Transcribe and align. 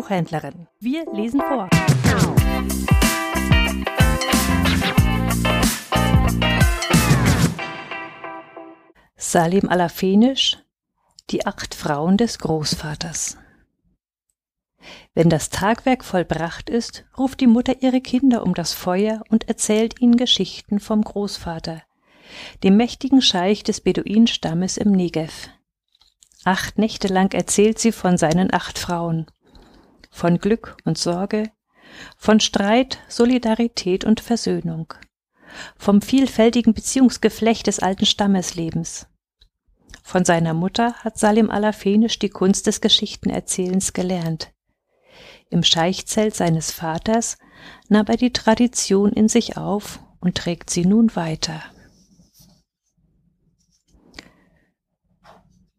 Buchhändlerin. 0.00 0.66
Wir 0.78 1.04
lesen 1.12 1.42
vor. 1.42 1.68
Salim 9.18 9.68
Alafenisch 9.68 10.56
Die 11.28 11.44
acht 11.44 11.74
Frauen 11.74 12.16
des 12.16 12.38
Großvaters 12.38 13.36
Wenn 15.12 15.28
das 15.28 15.50
Tagwerk 15.50 16.02
vollbracht 16.02 16.70
ist, 16.70 17.04
ruft 17.18 17.42
die 17.42 17.46
Mutter 17.46 17.82
ihre 17.82 18.00
Kinder 18.00 18.42
um 18.42 18.54
das 18.54 18.72
Feuer 18.72 19.22
und 19.28 19.48
erzählt 19.48 20.00
ihnen 20.00 20.16
Geschichten 20.16 20.80
vom 20.80 21.02
Großvater, 21.02 21.82
dem 22.64 22.78
mächtigen 22.78 23.20
Scheich 23.20 23.64
des 23.64 23.82
Beduinenstammes 23.82 24.78
im 24.78 24.92
Negev. 24.92 25.50
Acht 26.46 26.78
Nächte 26.78 27.08
lang 27.08 27.34
erzählt 27.34 27.78
sie 27.78 27.92
von 27.92 28.16
seinen 28.16 28.50
acht 28.50 28.78
Frauen, 28.78 29.26
von 30.10 30.38
Glück 30.38 30.76
und 30.84 30.98
Sorge, 30.98 31.50
von 32.16 32.40
Streit, 32.40 32.98
Solidarität 33.08 34.04
und 34.04 34.20
Versöhnung, 34.20 34.92
vom 35.76 36.02
vielfältigen 36.02 36.74
Beziehungsgeflecht 36.74 37.66
des 37.66 37.80
alten 37.80 38.06
Stammeslebens. 38.06 39.06
Von 40.02 40.24
seiner 40.24 40.54
Mutter 40.54 40.94
hat 41.04 41.18
Salim 41.18 41.50
Alafenisch 41.50 42.18
die 42.18 42.30
Kunst 42.30 42.66
des 42.66 42.80
Geschichtenerzählens 42.80 43.92
gelernt. 43.92 44.52
Im 45.50 45.62
Scheichzelt 45.62 46.34
seines 46.34 46.70
Vaters 46.70 47.38
nahm 47.88 48.06
er 48.06 48.16
die 48.16 48.32
Tradition 48.32 49.12
in 49.12 49.28
sich 49.28 49.56
auf 49.56 50.00
und 50.20 50.36
trägt 50.36 50.70
sie 50.70 50.84
nun 50.84 51.14
weiter. 51.16 51.62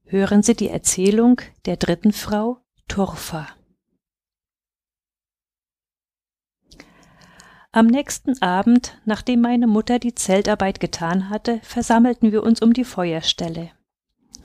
Hören 0.06 0.44
Sie 0.44 0.56
die 0.56 0.68
Erzählung 0.68 1.40
der 1.66 1.78
dritten 1.78 2.12
Frau, 2.12 2.58
Turfa. 2.90 3.48
Am 7.74 7.88
nächsten 7.88 8.42
Abend, 8.42 8.98
nachdem 9.06 9.40
meine 9.40 9.66
Mutter 9.66 9.98
die 9.98 10.14
Zeltarbeit 10.14 10.82
getan 10.82 11.30
hatte, 11.30 11.62
versammelten 11.64 12.34
wir 12.34 12.44
uns 12.44 12.62
um 12.62 12.74
die 12.74 12.84
Feuerstelle. 12.84 13.72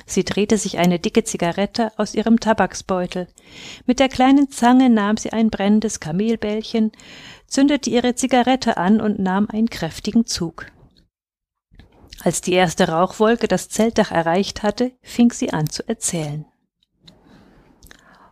Sie 0.07 0.23
drehte 0.23 0.57
sich 0.59 0.79
eine 0.79 1.01
dicke 1.01 1.25
Zigarette 1.25 1.91
aus 1.97 2.15
ihrem 2.15 2.39
Tabaksbeutel. 2.39 3.27
Mit 3.85 3.99
der 3.99 4.09
kleinen 4.09 4.49
Zange 4.51 4.91
nahm 4.91 5.17
sie 5.17 5.33
ein 5.33 5.51
brennendes 5.51 5.99
Kamelbällchen, 5.99 6.93
zündete 7.49 7.91
ihre 7.91 8.15
Zigarette 8.15 8.77
an 8.77 9.01
und 9.01 9.19
nahm 9.19 9.49
einen 9.51 9.71
kräftigen 9.71 10.27
Zug. 10.27 10.67
Als 12.23 12.43
die 12.43 12.53
erste 12.53 12.89
Rauchwolke 12.89 13.49
das 13.49 13.69
Zeltdach 13.69 14.13
erreicht 14.13 14.63
hatte, 14.63 14.93
fing 15.03 15.33
sie 15.33 15.53
an 15.53 15.69
zu 15.69 15.87
erzählen. 15.89 16.45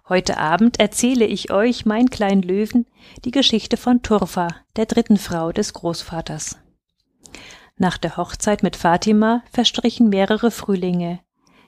Heute 0.07 0.37
Abend 0.37 0.81
erzähle 0.81 1.25
ich 1.25 1.51
euch, 1.51 1.87
mein 1.87 2.11
kleinen 2.11 2.43
Löwen, 2.43 2.87
die 3.25 3.31
Geschichte 3.31 3.79
von 3.79 4.03
Turfa, 4.03 4.49
der 4.77 4.85
dritten 4.85 5.17
Frau 5.17 5.51
des 5.51 5.73
Großvaters. 5.73 6.59
Nach 7.79 7.97
der 7.97 8.19
Hochzeit 8.19 8.63
mit 8.63 8.77
Fatima 8.77 9.43
verstrichen 9.51 10.11
mehrere 10.11 10.51
Frühlinge. 10.51 11.21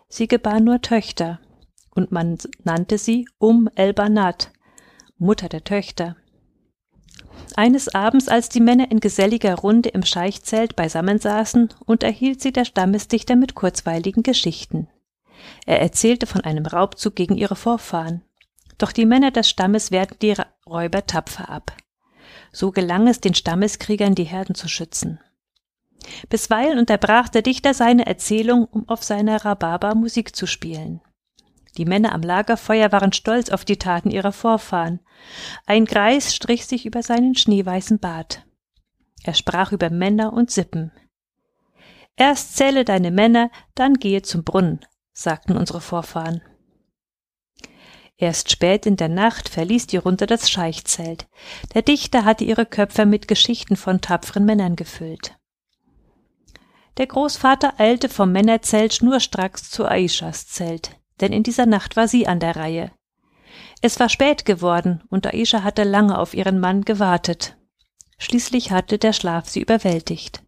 Sie 0.08 0.28
gebar 0.28 0.60
nur 0.60 0.82
Töchter, 0.82 1.40
und 1.94 2.12
man 2.12 2.36
nannte 2.62 2.98
sie 2.98 3.26
Um 3.38 3.70
el-Banat, 3.74 4.52
Mutter 5.16 5.48
der 5.48 5.64
Töchter. 5.64 6.16
Eines 7.56 7.94
Abends, 7.94 8.28
als 8.28 8.50
die 8.50 8.60
Männer 8.60 8.90
in 8.90 9.00
geselliger 9.00 9.54
Runde 9.54 9.88
im 9.88 10.04
Scheichzelt 10.04 10.76
beisammensaßen, 10.76 11.70
unterhielt 11.86 12.42
sie 12.42 12.52
der 12.52 12.66
Stammesdichter 12.66 13.34
mit 13.34 13.54
kurzweiligen 13.54 14.22
Geschichten. 14.22 14.88
Er 15.66 15.80
erzählte 15.80 16.26
von 16.26 16.42
einem 16.42 16.66
Raubzug 16.66 17.16
gegen 17.16 17.36
ihre 17.36 17.56
Vorfahren. 17.56 18.22
Doch 18.78 18.92
die 18.92 19.06
Männer 19.06 19.30
des 19.30 19.48
Stammes 19.48 19.90
wehrten 19.90 20.18
die 20.20 20.34
Räuber 20.66 21.06
tapfer 21.06 21.48
ab. 21.48 21.76
So 22.52 22.70
gelang 22.72 23.08
es 23.08 23.20
den 23.20 23.34
Stammeskriegern, 23.34 24.14
die 24.14 24.24
Herden 24.24 24.54
zu 24.54 24.68
schützen. 24.68 25.20
Bisweilen 26.28 26.78
unterbrach 26.78 27.28
der 27.28 27.42
Dichter 27.42 27.74
seine 27.74 28.06
Erzählung, 28.06 28.64
um 28.64 28.88
auf 28.88 29.02
seiner 29.02 29.44
Rhabarber 29.44 29.94
Musik 29.94 30.36
zu 30.36 30.46
spielen. 30.46 31.00
Die 31.76 31.84
Männer 31.84 32.12
am 32.12 32.22
Lagerfeuer 32.22 32.92
waren 32.92 33.12
stolz 33.12 33.50
auf 33.50 33.64
die 33.64 33.78
Taten 33.78 34.10
ihrer 34.10 34.32
Vorfahren. 34.32 35.00
Ein 35.66 35.84
Greis 35.84 36.34
strich 36.34 36.66
sich 36.66 36.86
über 36.86 37.02
seinen 37.02 37.34
schneeweißen 37.34 37.98
Bart. 37.98 38.46
Er 39.24 39.34
sprach 39.34 39.72
über 39.72 39.90
Männer 39.90 40.32
und 40.32 40.50
Sippen. 40.50 40.92
Erst 42.16 42.56
zähle 42.56 42.84
deine 42.84 43.10
Männer, 43.10 43.50
dann 43.74 43.94
gehe 43.94 44.22
zum 44.22 44.42
Brunnen, 44.42 44.80
sagten 45.16 45.56
unsere 45.56 45.80
Vorfahren. 45.80 46.42
Erst 48.18 48.50
spät 48.50 48.86
in 48.86 48.96
der 48.96 49.08
Nacht 49.08 49.48
verließ 49.48 49.86
die 49.88 49.98
Runde 49.98 50.26
das 50.26 50.50
Scheichzelt. 50.50 51.26
Der 51.74 51.82
Dichter 51.82 52.24
hatte 52.24 52.44
ihre 52.44 52.66
Köpfe 52.66 53.04
mit 53.06 53.28
Geschichten 53.28 53.76
von 53.76 54.00
tapferen 54.00 54.44
Männern 54.44 54.76
gefüllt. 54.76 55.36
Der 56.96 57.06
Großvater 57.06 57.78
eilte 57.78 58.08
vom 58.08 58.32
Männerzelt 58.32 58.94
schnurstracks 58.94 59.70
zu 59.70 59.86
Aishas 59.86 60.46
Zelt 60.46 60.96
denn 61.20 61.32
in 61.32 61.42
dieser 61.42 61.66
Nacht 61.66 61.96
war 61.96 62.08
sie 62.08 62.26
an 62.26 62.40
der 62.40 62.56
Reihe. 62.56 62.92
Es 63.82 63.98
war 64.00 64.08
spät 64.08 64.44
geworden 64.44 65.02
und 65.08 65.26
Aisha 65.26 65.62
hatte 65.62 65.84
lange 65.84 66.18
auf 66.18 66.34
ihren 66.34 66.60
Mann 66.60 66.82
gewartet. 66.82 67.56
Schließlich 68.18 68.70
hatte 68.70 68.98
der 68.98 69.12
Schlaf 69.12 69.48
sie 69.48 69.60
überwältigt. 69.60 70.42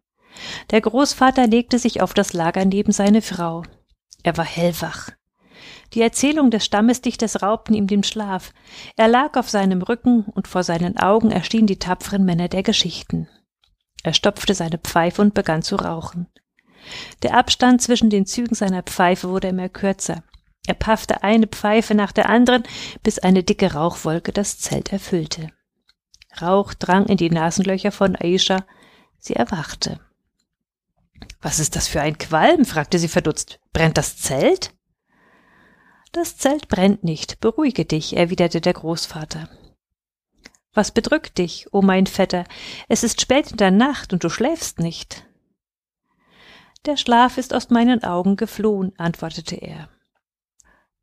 Der 0.71 0.81
Großvater 0.81 1.47
legte 1.47 1.79
sich 1.79 2.01
auf 2.01 2.13
das 2.13 2.33
Lager 2.33 2.65
neben 2.65 2.91
seine 2.91 3.21
Frau. 3.21 3.63
Er 4.23 4.37
war 4.37 4.45
hellwach. 4.45 5.09
Die 5.93 6.01
Erzählung 6.01 6.51
des 6.51 6.65
Stammesdichters 6.65 7.41
raubten 7.41 7.73
ihm 7.73 7.87
den 7.87 8.03
Schlaf. 8.03 8.53
Er 8.95 9.07
lag 9.07 9.37
auf 9.37 9.49
seinem 9.49 9.81
Rücken 9.81 10.23
und 10.23 10.47
vor 10.47 10.63
seinen 10.63 10.97
Augen 10.97 11.31
erschienen 11.31 11.67
die 11.67 11.79
tapferen 11.79 12.25
Männer 12.25 12.47
der 12.47 12.63
Geschichten. 12.63 13.27
Er 14.03 14.13
stopfte 14.13 14.53
seine 14.53 14.77
Pfeife 14.77 15.21
und 15.21 15.33
begann 15.33 15.61
zu 15.61 15.75
rauchen. 15.75 16.27
Der 17.23 17.35
Abstand 17.35 17.81
zwischen 17.81 18.09
den 18.09 18.25
Zügen 18.25 18.55
seiner 18.55 18.83
Pfeife 18.83 19.29
wurde 19.29 19.49
immer 19.49 19.69
kürzer. 19.69 20.23
Er 20.67 20.75
paffte 20.75 21.23
eine 21.23 21.47
Pfeife 21.47 21.95
nach 21.95 22.11
der 22.11 22.29
anderen, 22.29 22.63
bis 23.03 23.19
eine 23.19 23.43
dicke 23.43 23.73
Rauchwolke 23.73 24.31
das 24.31 24.59
Zelt 24.59 24.93
erfüllte. 24.93 25.49
Rauch 26.41 26.73
drang 26.73 27.07
in 27.07 27.17
die 27.17 27.31
Nasenlöcher 27.31 27.91
von 27.91 28.15
Aisha. 28.15 28.65
Sie 29.17 29.33
erwachte. 29.33 29.99
Was 31.41 31.59
ist 31.59 31.75
das 31.75 31.87
für 31.87 32.01
ein 32.01 32.17
Qualm? 32.17 32.65
fragte 32.65 32.99
sie 32.99 33.07
verdutzt. 33.07 33.59
Brennt 33.73 33.97
das 33.97 34.17
Zelt? 34.17 34.73
Das 36.11 36.37
Zelt 36.37 36.67
brennt 36.67 37.03
nicht. 37.03 37.39
Beruhige 37.39 37.85
dich, 37.85 38.17
erwiderte 38.17 38.61
der 38.61 38.73
Großvater. 38.73 39.49
Was 40.73 40.91
bedrückt 40.91 41.37
dich, 41.37 41.67
o 41.73 41.79
oh 41.79 41.81
mein 41.81 42.07
Vetter? 42.07 42.45
Es 42.87 43.03
ist 43.03 43.21
spät 43.21 43.51
in 43.51 43.57
der 43.57 43.71
Nacht 43.71 44.13
und 44.13 44.23
du 44.23 44.29
schläfst 44.29 44.79
nicht. 44.79 45.25
Der 46.85 46.95
Schlaf 46.95 47.37
ist 47.37 47.53
aus 47.53 47.69
meinen 47.69 48.03
Augen 48.03 48.35
geflohen, 48.37 48.93
antwortete 48.97 49.55
er. 49.55 49.89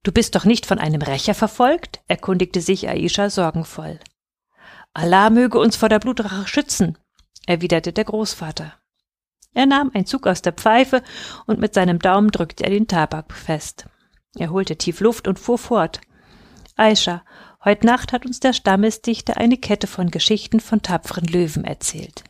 Du 0.03 0.13
bist 0.13 0.35
doch 0.35 0.45
nicht 0.45 0.67
von 0.67 0.79
einem 0.79 1.03
Rächer 1.03 1.35
verfolgt? 1.35 2.01
erkundigte 2.07 2.61
sich 2.61 2.89
Aisha 2.89 3.29
sorgenvoll. 3.29 3.99
Allah 4.95 5.31
möge 5.31 5.59
uns 5.59 5.77
vor 5.77 5.89
der 5.89 5.99
Blutrache 5.99 6.47
schützen, 6.47 6.97
erwiderte 7.47 7.93
der 7.93 8.05
Großvater. 8.05 8.73
Er 9.57 9.65
nahm 9.65 9.91
einen 9.95 10.05
Zug 10.05 10.27
aus 10.27 10.43
der 10.43 10.53
Pfeife 10.53 11.03
und 11.47 11.61
mit 11.61 11.73
seinem 11.73 11.99
Daumen 11.99 12.31
drückte 12.31 12.65
er 12.65 12.69
den 12.69 12.89
Tabak 12.89 13.33
fest. 13.33 13.87
Er 14.39 14.51
holte 14.51 14.77
tief 14.77 15.01
Luft 15.01 15.27
und 15.27 15.39
fuhr 15.39 15.57
fort. 15.57 16.03
Aisha, 16.77 17.25
heut 17.65 17.83
Nacht 17.83 18.13
hat 18.13 18.27
uns 18.27 18.39
der 18.39 18.53
Stammesdichter 18.53 19.39
eine 19.39 19.57
Kette 19.57 19.87
von 19.87 20.11
Geschichten 20.11 20.61
von 20.61 20.83
tapferen 20.83 21.27
Löwen 21.27 21.65
erzählt. 21.65 22.23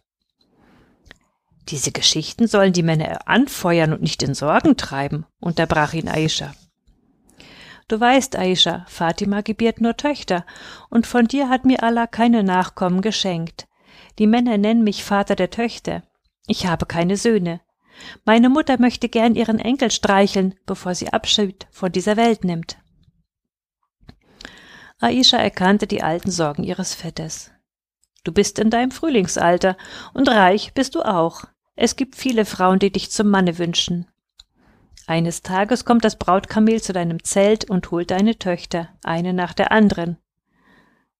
Diese 1.69 1.91
Geschichten 1.91 2.47
sollen 2.47 2.73
die 2.73 2.85
Männer 2.85 3.27
anfeuern 3.27 3.93
und 3.93 4.03
nicht 4.03 4.23
in 4.23 4.35
Sorgen 4.35 4.77
treiben, 4.77 5.27
unterbrach 5.41 5.95
ihn 5.95 6.09
Aisha. 6.09 6.55
Du 7.89 7.99
weißt, 7.99 8.37
Aisha, 8.37 8.87
Fatima 8.89 9.41
gebiert 9.41 9.81
nur 9.81 9.97
Töchter, 9.97 10.47
und 10.91 11.09
von 11.09 11.27
dir 11.27 11.49
hat 11.49 11.65
mir 11.65 11.83
Allah 11.83 12.07
keine 12.07 12.45
Nachkommen 12.45 13.01
geschenkt. 13.01 13.67
Die 14.21 14.29
Männer 14.29 14.59
nennen 14.59 14.85
mich 14.85 15.03
Vater 15.03 15.35
der 15.35 15.51
Töchter. 15.51 16.05
Ich 16.47 16.67
habe 16.67 16.87
keine 16.87 17.17
Söhne. 17.17 17.61
Meine 18.25 18.49
Mutter 18.49 18.81
möchte 18.81 19.09
gern 19.09 19.35
ihren 19.35 19.59
Enkel 19.59 19.91
streicheln, 19.91 20.55
bevor 20.67 20.95
sie 20.95 21.13
Abschied 21.13 21.67
von 21.71 21.93
dieser 21.93 22.17
Welt 22.17 22.45
nimmt. 22.45 22.79
Aisha 24.99 25.37
erkannte 25.37 25.87
die 25.87 26.03
alten 26.03 26.31
Sorgen 26.31 26.65
ihres 26.65 26.95
Vetters. 26.95 27.51
Du 28.25 28.33
bist 28.33 28.59
in 28.59 28.71
deinem 28.71 28.91
Frühlingsalter 28.91 29.77
und 30.15 30.29
reich 30.29 30.73
bist 30.75 30.95
du 30.95 31.03
auch. 31.03 31.45
Es 31.75 31.97
gibt 31.97 32.17
viele 32.17 32.45
Frauen, 32.45 32.79
die 32.79 32.91
dich 32.91 33.11
zum 33.11 33.29
Manne 33.29 33.59
wünschen. 33.59 34.07
Eines 35.07 35.43
Tages 35.43 35.85
kommt 35.85 36.05
das 36.05 36.17
Brautkamel 36.17 36.83
zu 36.83 36.93
deinem 36.93 37.23
Zelt 37.23 37.71
und 37.71 37.91
holt 37.91 38.11
deine 38.11 38.39
Töchter, 38.39 38.89
eine 39.05 39.33
nach 39.33 39.53
der 39.53 39.71
anderen. 39.71 40.17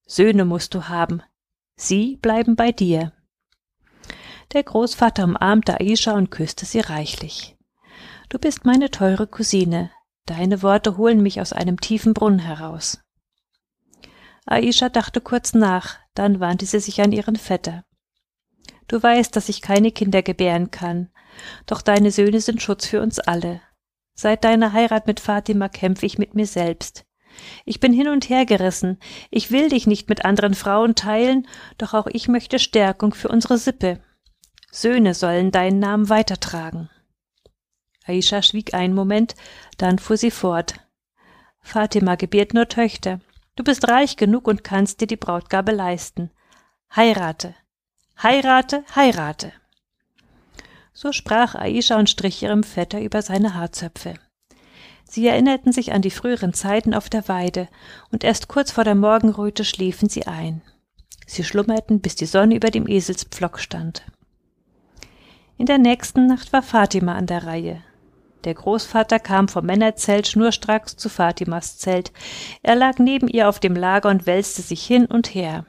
Söhne 0.05 0.43
musst 0.43 0.73
du 0.73 0.89
haben. 0.89 1.21
Sie 1.75 2.17
bleiben 2.17 2.55
bei 2.55 2.71
dir. 2.71 3.13
Der 4.53 4.63
Großvater 4.63 5.25
umarmte 5.25 5.79
Aisha 5.79 6.13
und 6.13 6.31
küsste 6.31 6.65
sie 6.65 6.79
reichlich. 6.79 7.57
Du 8.29 8.39
bist 8.39 8.65
meine 8.65 8.89
teure 8.89 9.27
Cousine. 9.27 9.91
Deine 10.25 10.61
Worte 10.61 10.97
holen 10.97 11.21
mich 11.21 11.41
aus 11.41 11.53
einem 11.53 11.79
tiefen 11.79 12.13
Brunnen 12.13 12.39
heraus. 12.39 12.99
Aisha 14.45 14.87
dachte 14.87 15.19
kurz 15.19 15.53
nach, 15.53 15.97
dann 16.13 16.39
wandte 16.39 16.65
sie 16.65 16.79
sich 16.79 17.01
an 17.01 17.11
ihren 17.11 17.35
Vetter. 17.35 17.83
Du 18.87 19.01
weißt, 19.03 19.35
dass 19.35 19.49
ich 19.49 19.61
keine 19.61 19.91
Kinder 19.91 20.21
gebären 20.21 20.71
kann, 20.71 21.09
doch 21.65 21.81
deine 21.81 22.11
Söhne 22.11 22.39
sind 22.39 22.61
Schutz 22.61 22.87
für 22.87 23.01
uns 23.01 23.19
alle. 23.19 23.61
Seit 24.15 24.45
deiner 24.45 24.71
Heirat 24.71 25.07
mit 25.07 25.19
Fatima 25.19 25.67
kämpfe 25.67 26.05
ich 26.05 26.17
mit 26.17 26.33
mir 26.33 26.47
selbst. 26.47 27.05
Ich 27.65 27.79
bin 27.79 27.93
hin 27.93 28.07
und 28.07 28.29
her 28.29 28.45
gerissen. 28.45 28.97
Ich 29.29 29.51
will 29.51 29.69
dich 29.69 29.85
nicht 29.85 30.09
mit 30.09 30.25
anderen 30.25 30.55
Frauen 30.55 30.95
teilen, 30.95 31.47
doch 31.77 31.93
auch 31.93 32.07
ich 32.07 32.27
möchte 32.27 32.57
Stärkung 32.57 33.13
für 33.13 33.27
unsere 33.27 33.57
Sippe. 33.57 34.01
Söhne 34.71 35.13
sollen 35.13 35.51
deinen 35.51 35.79
Namen 35.79 36.09
weitertragen. 36.09 36.89
Aisha 38.05 38.41
schwieg 38.41 38.73
einen 38.73 38.93
Moment, 38.93 39.35
dann 39.77 39.99
fuhr 39.99 40.17
sie 40.17 40.31
fort. 40.31 40.75
Fatima 41.61 42.15
gebiert 42.15 42.53
nur 42.53 42.67
Töchter. 42.67 43.19
Du 43.55 43.63
bist 43.63 43.87
reich 43.87 44.17
genug 44.17 44.47
und 44.47 44.63
kannst 44.63 45.01
dir 45.01 45.07
die 45.07 45.17
Brautgabe 45.17 45.71
leisten. 45.71 46.31
Heirate. 46.95 47.55
Heirate, 48.21 48.83
heirate. 48.95 49.51
So 50.93 51.11
sprach 51.11 51.55
Aisha 51.55 51.97
und 51.97 52.09
strich 52.09 52.41
ihrem 52.41 52.63
Vetter 52.63 53.01
über 53.01 53.21
seine 53.21 53.53
Haarzöpfe. 53.53 54.15
Sie 55.03 55.27
erinnerten 55.27 55.71
sich 55.71 55.93
an 55.93 56.01
die 56.01 56.11
früheren 56.11 56.53
Zeiten 56.53 56.93
auf 56.93 57.09
der 57.09 57.27
Weide, 57.27 57.67
und 58.11 58.23
erst 58.23 58.47
kurz 58.47 58.71
vor 58.71 58.83
der 58.83 58.95
Morgenröte 58.95 59.63
schliefen 59.63 60.09
sie 60.09 60.27
ein. 60.27 60.61
Sie 61.25 61.43
schlummerten, 61.43 62.01
bis 62.01 62.15
die 62.15 62.25
Sonne 62.25 62.55
über 62.55 62.71
dem 62.71 62.87
Eselspflock 62.87 63.59
stand. 63.59 64.03
In 65.57 65.65
der 65.65 65.79
nächsten 65.79 66.27
Nacht 66.27 66.53
war 66.53 66.61
Fatima 66.61 67.15
an 67.15 67.25
der 67.25 67.45
Reihe. 67.45 67.83
Der 68.43 68.53
Großvater 68.53 69.19
kam 69.19 69.47
vom 69.47 69.65
Männerzelt 69.65 70.27
schnurstracks 70.27 70.95
zu 70.95 71.09
Fatimas 71.09 71.77
Zelt. 71.77 72.11
Er 72.61 72.75
lag 72.75 72.99
neben 72.99 73.27
ihr 73.27 73.49
auf 73.49 73.59
dem 73.59 73.75
Lager 73.75 74.09
und 74.09 74.27
wälzte 74.27 74.61
sich 74.61 74.85
hin 74.85 75.07
und 75.07 75.33
her. 75.33 75.65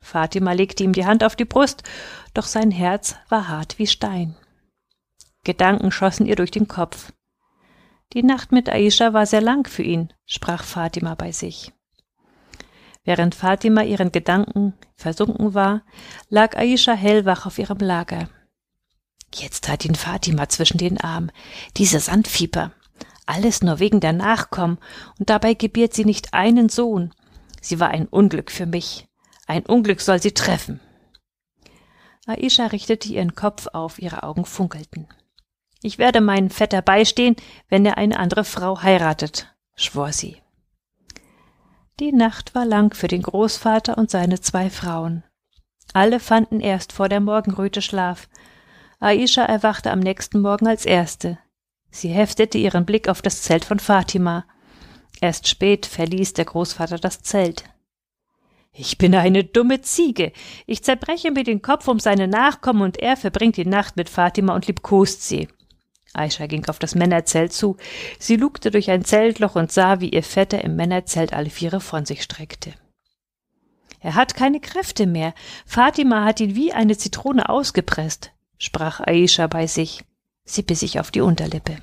Fatima 0.00 0.52
legte 0.52 0.84
ihm 0.84 0.92
die 0.92 1.06
Hand 1.06 1.24
auf 1.24 1.36
die 1.36 1.46
Brust, 1.46 1.82
doch 2.34 2.44
sein 2.44 2.70
Herz 2.70 3.16
war 3.30 3.48
hart 3.48 3.78
wie 3.78 3.86
Stein. 3.86 4.36
Gedanken 5.42 5.90
schossen 5.90 6.26
ihr 6.26 6.36
durch 6.36 6.50
den 6.50 6.68
Kopf. 6.68 7.12
Die 8.12 8.22
Nacht 8.22 8.52
mit 8.52 8.68
Aisha 8.68 9.12
war 9.14 9.26
sehr 9.26 9.40
lang 9.40 9.66
für 9.66 9.82
ihn, 9.82 10.12
sprach 10.26 10.62
Fatima 10.62 11.14
bei 11.14 11.32
sich. 11.32 11.72
Während 13.04 13.34
Fatima 13.34 13.82
ihren 13.82 14.12
Gedanken 14.12 14.74
versunken 14.94 15.54
war, 15.54 15.82
lag 16.28 16.56
Aisha 16.56 16.92
hellwach 16.92 17.46
auf 17.46 17.58
ihrem 17.58 17.78
Lager. 17.78 18.28
Jetzt 19.34 19.68
hat 19.68 19.84
ihn 19.84 19.94
Fatima 19.94 20.48
zwischen 20.48 20.78
den 20.78 20.98
Armen, 20.98 21.32
diese 21.76 22.00
Sandfieber. 22.00 22.72
Alles 23.26 23.62
nur 23.62 23.78
wegen 23.78 24.00
der 24.00 24.12
Nachkommen, 24.12 24.78
und 25.18 25.28
dabei 25.30 25.54
gebiert 25.54 25.94
sie 25.94 26.04
nicht 26.04 26.34
einen 26.34 26.68
Sohn. 26.68 27.12
Sie 27.60 27.78
war 27.78 27.88
ein 27.90 28.06
Unglück 28.06 28.50
für 28.50 28.66
mich. 28.66 29.06
Ein 29.46 29.66
Unglück 29.66 30.00
soll 30.00 30.20
sie 30.20 30.32
treffen. 30.32 30.80
Aisha 32.26 32.66
richtete 32.66 33.08
ihren 33.08 33.34
Kopf 33.34 33.68
auf, 33.72 33.98
ihre 33.98 34.22
Augen 34.22 34.44
funkelten. 34.44 35.08
Ich 35.82 35.98
werde 35.98 36.20
meinen 36.20 36.50
Vetter 36.50 36.82
beistehen, 36.82 37.36
wenn 37.68 37.86
er 37.86 37.96
eine 37.96 38.18
andere 38.18 38.44
Frau 38.44 38.82
heiratet, 38.82 39.54
schwor 39.74 40.12
sie. 40.12 40.36
Die 42.00 42.12
Nacht 42.12 42.54
war 42.54 42.64
lang 42.64 42.94
für 42.94 43.08
den 43.08 43.22
Großvater 43.22 43.96
und 43.96 44.10
seine 44.10 44.40
zwei 44.40 44.70
Frauen. 44.70 45.24
Alle 45.94 46.20
fanden 46.20 46.60
erst 46.60 46.92
vor 46.92 47.08
der 47.08 47.20
Morgenröte 47.20 47.82
Schlaf. 47.82 48.28
Aisha 49.00 49.44
erwachte 49.44 49.92
am 49.92 50.00
nächsten 50.00 50.40
Morgen 50.40 50.66
als 50.66 50.84
erste. 50.84 51.38
Sie 51.90 52.08
heftete 52.08 52.58
ihren 52.58 52.84
Blick 52.84 53.08
auf 53.08 53.22
das 53.22 53.42
Zelt 53.42 53.64
von 53.64 53.78
Fatima. 53.78 54.44
Erst 55.20 55.46
spät 55.46 55.86
verließ 55.86 56.32
der 56.32 56.46
Großvater 56.46 56.98
das 56.98 57.22
Zelt. 57.22 57.64
Ich 58.72 58.98
bin 58.98 59.14
eine 59.14 59.44
dumme 59.44 59.80
Ziege. 59.82 60.32
Ich 60.66 60.82
zerbreche 60.82 61.30
mir 61.30 61.44
den 61.44 61.62
Kopf 61.62 61.88
um 61.88 61.98
seine 62.00 62.28
Nachkommen 62.28 62.82
und 62.82 62.98
er 62.98 63.16
verbringt 63.16 63.56
die 63.56 63.66
Nacht 63.66 63.96
mit 63.96 64.08
Fatima 64.08 64.54
und 64.54 64.66
liebkost 64.66 65.26
sie. 65.26 65.48
Aisha 66.12 66.46
ging 66.46 66.66
auf 66.66 66.78
das 66.78 66.94
Männerzelt 66.94 67.52
zu. 67.52 67.76
Sie 68.18 68.36
lugte 68.36 68.70
durch 68.70 68.90
ein 68.90 69.04
Zeltloch 69.04 69.54
und 69.54 69.70
sah, 69.70 70.00
wie 70.00 70.08
ihr 70.08 70.22
Vetter 70.22 70.62
im 70.64 70.74
Männerzelt 70.74 71.32
alle 71.32 71.50
Viere 71.50 71.80
von 71.80 72.04
sich 72.04 72.22
streckte. 72.22 72.72
Er 74.00 74.14
hat 74.14 74.34
keine 74.34 74.60
Kräfte 74.60 75.06
mehr. 75.06 75.34
Fatima 75.66 76.24
hat 76.24 76.40
ihn 76.40 76.54
wie 76.54 76.72
eine 76.72 76.96
Zitrone 76.96 77.48
ausgepresst, 77.48 78.32
sprach 78.58 79.00
Aisha 79.00 79.46
bei 79.46 79.66
sich. 79.66 80.04
Sie 80.44 80.62
biss 80.62 80.80
sich 80.80 81.00
auf 81.00 81.10
die 81.10 81.20
Unterlippe. 81.20 81.78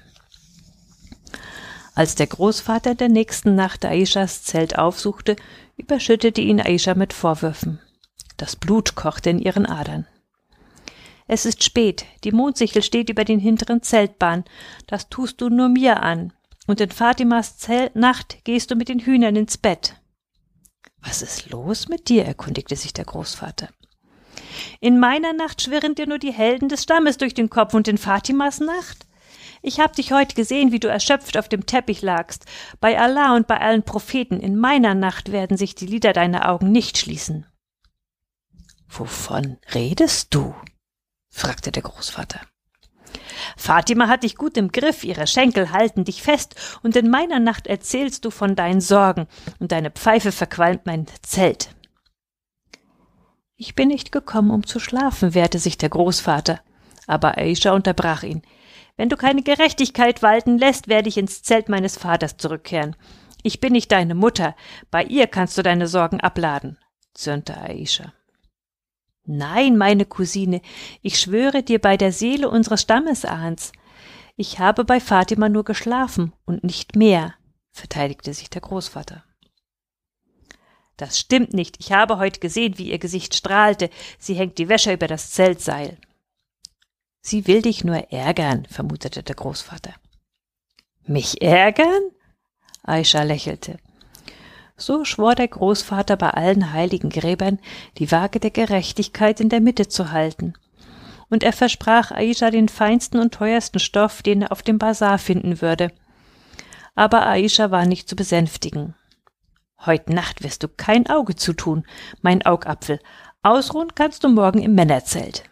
Als 1.96 2.16
der 2.16 2.28
Großvater 2.28 2.94
der 2.94 3.10
nächsten 3.10 3.56
Nacht 3.56 3.86
Aishas 3.86 4.44
Zelt 4.44 4.78
aufsuchte, 4.78 5.38
überschüttete 5.78 6.42
ihn 6.42 6.60
Aisha 6.60 6.94
mit 6.94 7.14
Vorwürfen. 7.14 7.80
Das 8.38 8.58
Blut 8.58 8.96
kochte 8.96 9.30
in 9.30 9.40
ihren 9.40 9.66
Adern. 9.66 10.06
Es 11.28 11.46
ist 11.46 11.64
spät, 11.64 12.06
die 12.24 12.32
Mondsichel 12.32 12.84
steht 12.84 13.10
über 13.10 13.24
den 13.24 13.40
hinteren 13.40 13.82
Zeltbahn, 13.82 14.44
das 14.88 15.10
tust 15.10 15.42
du 15.42 15.50
nur 15.50 15.70
mir 15.70 16.04
an, 16.04 16.34
und 16.68 16.82
in 16.82 16.92
Fatimas 16.92 17.58
Zelt 17.58 17.96
Nacht 17.96 18.44
gehst 18.44 18.70
du 18.70 18.76
mit 18.76 18.90
den 18.90 19.00
Hühnern 19.00 19.36
ins 19.36 19.58
Bett. 19.58 19.96
Was 21.02 21.22
ist 21.22 21.50
los 21.50 21.88
mit 21.88 22.10
dir? 22.10 22.26
erkundigte 22.26 22.76
sich 22.76 22.94
der 22.94 23.06
Großvater. 23.06 23.70
In 24.80 25.00
meiner 25.00 25.34
Nacht 25.34 25.62
schwirren 25.62 25.96
dir 25.96 26.08
nur 26.08 26.20
die 26.20 26.34
Helden 26.34 26.70
des 26.70 26.84
Stammes 26.84 27.18
durch 27.18 27.34
den 27.34 27.50
Kopf 27.50 27.74
und 27.74 27.88
in 27.88 27.98
Fatimas 27.98 28.60
Nacht? 28.60 29.06
Ich 29.62 29.80
hab 29.80 29.96
dich 29.96 30.12
heute 30.12 30.36
gesehen, 30.36 30.72
wie 30.72 30.80
du 30.80 30.88
erschöpft 30.88 31.38
auf 31.38 31.50
dem 31.50 31.66
Teppich 31.66 32.02
lagst. 32.02 32.46
Bei 32.80 33.00
Allah 33.00 33.36
und 33.36 33.48
bei 33.48 33.60
allen 33.60 33.84
Propheten, 33.84 34.40
in 34.40 34.58
meiner 34.58 34.94
Nacht 34.94 35.32
werden 35.32 35.58
sich 35.58 35.74
die 35.74 35.88
Lider 35.88 36.14
deiner 36.14 36.50
Augen 36.50 36.72
nicht 36.72 36.98
schließen. 36.98 37.48
Wovon 38.88 39.58
redest 39.74 40.34
du? 40.34 40.54
fragte 41.30 41.72
der 41.72 41.82
Großvater. 41.82 42.42
Fatima 43.58 44.08
hat 44.08 44.24
dich 44.24 44.36
gut 44.36 44.58
im 44.58 44.72
Griff, 44.72 45.04
ihre 45.04 45.28
Schenkel 45.28 45.72
halten 45.72 46.04
dich 46.04 46.22
fest, 46.22 46.56
und 46.84 46.96
in 46.96 47.10
meiner 47.10 47.40
Nacht 47.40 47.68
erzählst 47.68 48.26
du 48.26 48.30
von 48.30 48.56
deinen 48.56 48.82
Sorgen, 48.82 49.28
und 49.60 49.72
deine 49.72 49.92
Pfeife 49.92 50.32
verqualmt 50.32 50.86
mein 50.86 51.08
Zelt. 51.22 51.70
Ich 53.58 53.74
bin 53.74 53.88
nicht 53.88 54.12
gekommen, 54.12 54.52
um 54.52 54.66
zu 54.66 54.80
schlafen, 54.80 55.34
wehrte 55.34 55.60
sich 55.60 55.78
der 55.78 55.90
Großvater, 55.90 56.60
aber 57.08 57.38
Aisha 57.38 57.72
unterbrach 57.72 58.24
ihn. 58.24 58.42
Wenn 58.98 59.10
du 59.10 59.18
keine 59.18 59.44
Gerechtigkeit 59.44 60.22
walten 60.22 60.58
lässt, 60.58 60.88
werde 60.88 61.10
ich 61.10 61.18
ins 61.18 61.44
Zelt 61.44 61.70
meines 61.70 61.98
Vaters 61.98 62.38
zurückkehren. 62.38 62.96
Ich 63.44 63.60
bin 63.60 63.74
nicht 63.74 63.92
deine 63.92 64.16
Mutter, 64.16 64.56
bei 64.92 65.04
ihr 65.04 65.28
kannst 65.28 65.58
du 65.58 65.64
deine 65.64 65.88
Sorgen 65.88 66.20
abladen, 66.20 66.78
zürnte 67.14 67.60
Aisha. 67.62 68.14
Nein, 69.26 69.78
meine 69.78 70.06
Cousine, 70.06 70.62
ich 71.02 71.20
schwöre 71.20 71.64
dir 71.64 71.80
bei 71.80 71.98
der 71.98 72.12
Seele 72.12 72.50
unseres 72.50 72.82
Stammesahns. 72.82 73.72
Ich 74.36 74.60
habe 74.60 74.84
bei 74.84 75.00
Fatima 75.00 75.50
nur 75.50 75.64
geschlafen 75.64 76.34
und 76.46 76.64
nicht 76.64 76.96
mehr, 76.96 77.34
verteidigte 77.72 78.34
sich 78.34 78.50
der 78.50 78.62
Großvater. 78.62 79.25
Das 80.98 81.20
stimmt 81.20 81.54
nicht. 81.54 81.78
Ich 81.80 81.92
habe 81.92 82.18
heute 82.18 82.40
gesehen, 82.40 82.78
wie 82.78 82.92
ihr 82.92 83.00
Gesicht 83.00 83.36
strahlte. 83.36 83.90
Sie 84.18 84.36
hängt 84.36 84.58
die 84.58 84.70
Wäsche 84.70 84.94
über 84.94 85.08
das 85.08 85.32
Zeltseil. 85.32 85.98
Sie 87.22 87.48
will 87.48 87.62
dich 87.62 87.84
nur 87.84 88.12
ärgern, 88.12 88.66
vermutete 88.70 89.24
der 89.24 89.36
Großvater. 89.36 89.94
Mich 91.06 91.42
ärgern? 91.42 92.12
Aisha 92.84 93.24
lächelte. 93.24 93.78
So 94.78 95.06
schwor 95.06 95.36
der 95.36 95.48
Großvater 95.48 96.18
bei 96.18 96.30
allen 96.30 96.74
heiligen 96.74 97.10
Gräbern, 97.10 97.60
die 97.98 98.12
Waage 98.12 98.40
der 98.40 98.52
Gerechtigkeit 98.52 99.40
in 99.40 99.50
der 99.50 99.62
Mitte 99.62 99.88
zu 99.88 100.12
halten. 100.12 100.54
Und 101.30 101.44
er 101.44 101.54
versprach 101.54 102.12
Aisha 102.12 102.52
den 102.52 102.70
feinsten 102.70 103.20
und 103.20 103.34
teuersten 103.34 103.80
Stoff, 103.80 104.22
den 104.22 104.44
er 104.44 104.52
auf 104.52 104.62
dem 104.62 104.78
Bazar 104.78 105.18
finden 105.18 105.62
würde. 105.62 105.92
Aber 106.94 107.28
Aisha 107.28 107.72
war 107.72 107.86
nicht 107.86 108.08
zu 108.08 108.16
besänftigen. 108.16 108.96
Heut 109.84 110.10
Nacht 110.10 110.44
wirst 110.44 110.64
du 110.64 110.68
kein 110.68 111.08
Auge 111.08 111.36
zutun, 111.36 111.86
mein 112.22 112.46
Augapfel. 112.46 113.00
Ausruhen 113.44 113.94
kannst 113.96 114.24
du 114.24 114.30
morgen 114.30 114.62
im 114.62 114.76
Männerzelt. 114.76 115.44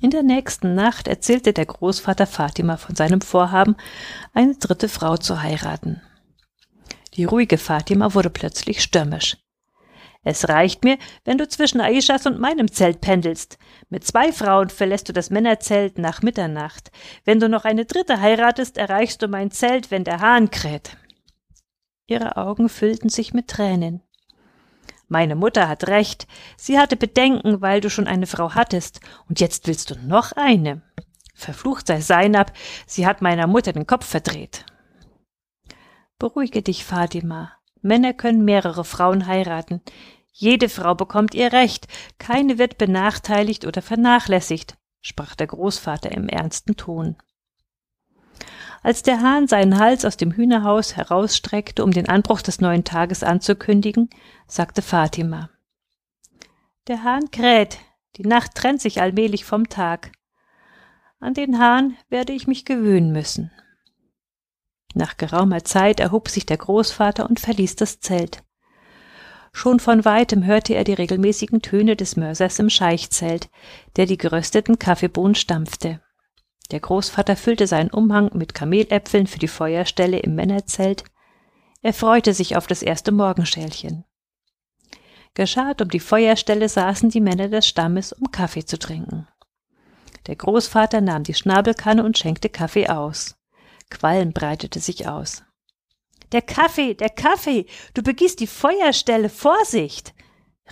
In 0.00 0.10
der 0.10 0.24
nächsten 0.24 0.74
Nacht 0.74 1.06
erzählte 1.06 1.52
der 1.52 1.66
Großvater 1.66 2.26
Fatima 2.26 2.76
von 2.76 2.96
seinem 2.96 3.20
Vorhaben, 3.20 3.76
eine 4.34 4.56
dritte 4.56 4.88
Frau 4.88 5.16
zu 5.16 5.42
heiraten. 5.42 6.02
Die 7.14 7.24
ruhige 7.24 7.58
Fatima 7.58 8.14
wurde 8.14 8.30
plötzlich 8.30 8.82
stürmisch. 8.82 9.36
Es 10.24 10.48
reicht 10.48 10.84
mir, 10.84 10.98
wenn 11.24 11.38
du 11.38 11.48
zwischen 11.48 11.80
Aishas 11.80 12.26
und 12.26 12.38
meinem 12.38 12.70
Zelt 12.70 13.00
pendelst. 13.00 13.58
Mit 13.90 14.04
zwei 14.04 14.32
Frauen 14.32 14.70
verlässt 14.70 15.08
du 15.08 15.12
das 15.12 15.30
Männerzelt 15.30 15.98
nach 15.98 16.22
Mitternacht. 16.22 16.90
Wenn 17.24 17.40
du 17.40 17.48
noch 17.48 17.64
eine 17.64 17.84
dritte 17.84 18.20
heiratest, 18.20 18.78
erreichst 18.78 19.20
du 19.22 19.28
mein 19.28 19.50
Zelt, 19.50 19.90
wenn 19.90 20.04
der 20.04 20.20
Hahn 20.20 20.50
kräht. 20.50 20.96
Ihre 22.06 22.36
Augen 22.36 22.68
füllten 22.68 23.08
sich 23.08 23.32
mit 23.32 23.48
Tränen. 23.48 24.02
Meine 25.08 25.36
Mutter 25.36 25.68
hat 25.68 25.88
recht. 25.88 26.26
Sie 26.56 26.78
hatte 26.78 26.96
Bedenken, 26.96 27.60
weil 27.60 27.80
du 27.80 27.90
schon 27.90 28.06
eine 28.06 28.26
Frau 28.26 28.54
hattest, 28.54 29.00
und 29.28 29.40
jetzt 29.40 29.66
willst 29.66 29.90
du 29.90 29.96
noch 29.96 30.32
eine. 30.32 30.82
Verflucht 31.34 31.86
sei 31.86 32.00
Seinab, 32.00 32.52
sie 32.86 33.06
hat 33.06 33.20
meiner 33.20 33.46
Mutter 33.46 33.72
den 33.72 33.86
Kopf 33.86 34.06
verdreht. 34.06 34.64
Beruhige 36.18 36.62
dich, 36.62 36.84
Fatima. 36.84 37.52
Männer 37.82 38.14
können 38.14 38.44
mehrere 38.44 38.84
Frauen 38.84 39.26
heiraten. 39.26 39.82
Jede 40.32 40.68
Frau 40.68 40.94
bekommt 40.94 41.34
ihr 41.34 41.52
Recht, 41.52 41.88
keine 42.18 42.58
wird 42.58 42.78
benachteiligt 42.78 43.66
oder 43.66 43.82
vernachlässigt, 43.82 44.78
sprach 45.00 45.34
der 45.34 45.48
Großvater 45.48 46.10
im 46.12 46.28
ernsten 46.28 46.76
Ton. 46.76 47.16
Als 48.82 49.02
der 49.02 49.20
Hahn 49.20 49.46
seinen 49.46 49.78
Hals 49.78 50.04
aus 50.04 50.16
dem 50.16 50.32
Hühnerhaus 50.32 50.96
herausstreckte, 50.96 51.84
um 51.84 51.92
den 51.92 52.08
Anbruch 52.08 52.42
des 52.42 52.60
neuen 52.60 52.82
Tages 52.82 53.22
anzukündigen, 53.22 54.10
sagte 54.48 54.82
Fatima 54.82 55.50
Der 56.88 57.04
Hahn 57.04 57.30
kräht, 57.30 57.78
die 58.16 58.26
Nacht 58.26 58.54
trennt 58.54 58.80
sich 58.80 59.00
allmählich 59.00 59.44
vom 59.44 59.68
Tag. 59.68 60.10
An 61.20 61.34
den 61.34 61.60
Hahn 61.60 61.96
werde 62.08 62.32
ich 62.32 62.48
mich 62.48 62.64
gewöhnen 62.64 63.12
müssen. 63.12 63.52
Nach 64.94 65.16
geraumer 65.16 65.64
Zeit 65.64 66.00
erhob 66.00 66.28
sich 66.28 66.44
der 66.44 66.58
Großvater 66.58 67.28
und 67.28 67.40
verließ 67.40 67.76
das 67.76 68.00
Zelt. 68.00 68.42
Schon 69.52 69.80
von 69.80 70.04
weitem 70.04 70.44
hörte 70.44 70.74
er 70.74 70.84
die 70.84 70.94
regelmäßigen 70.94 71.62
Töne 71.62 71.94
des 71.94 72.16
Mörsers 72.16 72.58
im 72.58 72.68
Scheichzelt, 72.68 73.48
der 73.96 74.06
die 74.06 74.16
gerösteten 74.16 74.78
Kaffeebohnen 74.78 75.34
stampfte. 75.34 76.00
Der 76.72 76.80
Großvater 76.80 77.36
füllte 77.36 77.66
seinen 77.66 77.90
Umhang 77.90 78.30
mit 78.32 78.54
Kameläpfeln 78.54 79.26
für 79.26 79.38
die 79.38 79.48
Feuerstelle 79.48 80.18
im 80.20 80.34
Männerzelt. 80.34 81.04
Er 81.82 81.92
freute 81.92 82.32
sich 82.32 82.56
auf 82.56 82.66
das 82.66 82.82
erste 82.82 83.12
Morgenschälchen. 83.12 84.04
Geschart 85.34 85.82
um 85.82 85.90
die 85.90 86.00
Feuerstelle 86.00 86.70
saßen 86.70 87.10
die 87.10 87.20
Männer 87.20 87.48
des 87.48 87.66
Stammes, 87.66 88.14
um 88.14 88.30
Kaffee 88.30 88.64
zu 88.64 88.78
trinken. 88.78 89.28
Der 90.26 90.36
Großvater 90.36 91.02
nahm 91.02 91.24
die 91.24 91.34
Schnabelkanne 91.34 92.02
und 92.02 92.16
schenkte 92.16 92.48
Kaffee 92.48 92.88
aus. 92.88 93.36
Qualm 93.90 94.32
breitete 94.32 94.80
sich 94.80 95.06
aus. 95.06 95.42
Der 96.32 96.40
Kaffee, 96.40 96.94
der 96.94 97.10
Kaffee, 97.10 97.66
du 97.92 98.02
begießt 98.02 98.40
die 98.40 98.46
Feuerstelle, 98.46 99.28
Vorsicht! 99.28 100.14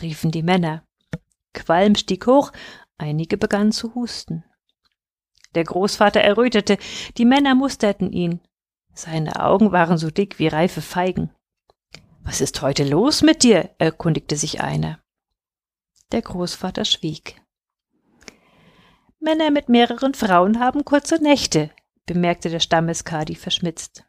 riefen 0.01 0.31
die 0.31 0.43
Männer. 0.43 0.83
Qualm 1.53 1.95
stieg 1.95 2.27
hoch, 2.27 2.53
einige 2.97 3.37
begannen 3.37 3.73
zu 3.73 3.95
husten. 3.95 4.45
Der 5.55 5.65
Großvater 5.65 6.21
errötete, 6.21 6.79
die 7.17 7.25
Männer 7.25 7.55
musterten 7.55 8.13
ihn. 8.13 8.41
Seine 8.93 9.41
Augen 9.41 9.73
waren 9.73 9.99
so 9.99 10.11
dick 10.11 10.39
wie 10.39 10.49
reife 10.49 10.83
Feigen. 10.83 11.31
Was 12.23 12.41
ist 12.41 12.63
heute 12.63 12.85
los 12.85 13.23
mit 13.23 13.43
dir? 13.43 13.71
erkundigte 13.79 14.37
sich 14.37 14.61
einer. 14.61 15.01
Der 16.13 16.23
Großvater 16.23 16.85
schwieg. 16.85 17.41
Männer 19.21 19.51
mit 19.51 19.69
mehreren 19.69 20.15
Frauen 20.15 20.61
haben 20.61 20.85
kurze 20.85 21.23
Nächte, 21.23 21.71
bemerkte 22.07 22.51
der 22.51 22.61
Stammeskadi 22.61 23.35
verschmitzt. 23.35 24.05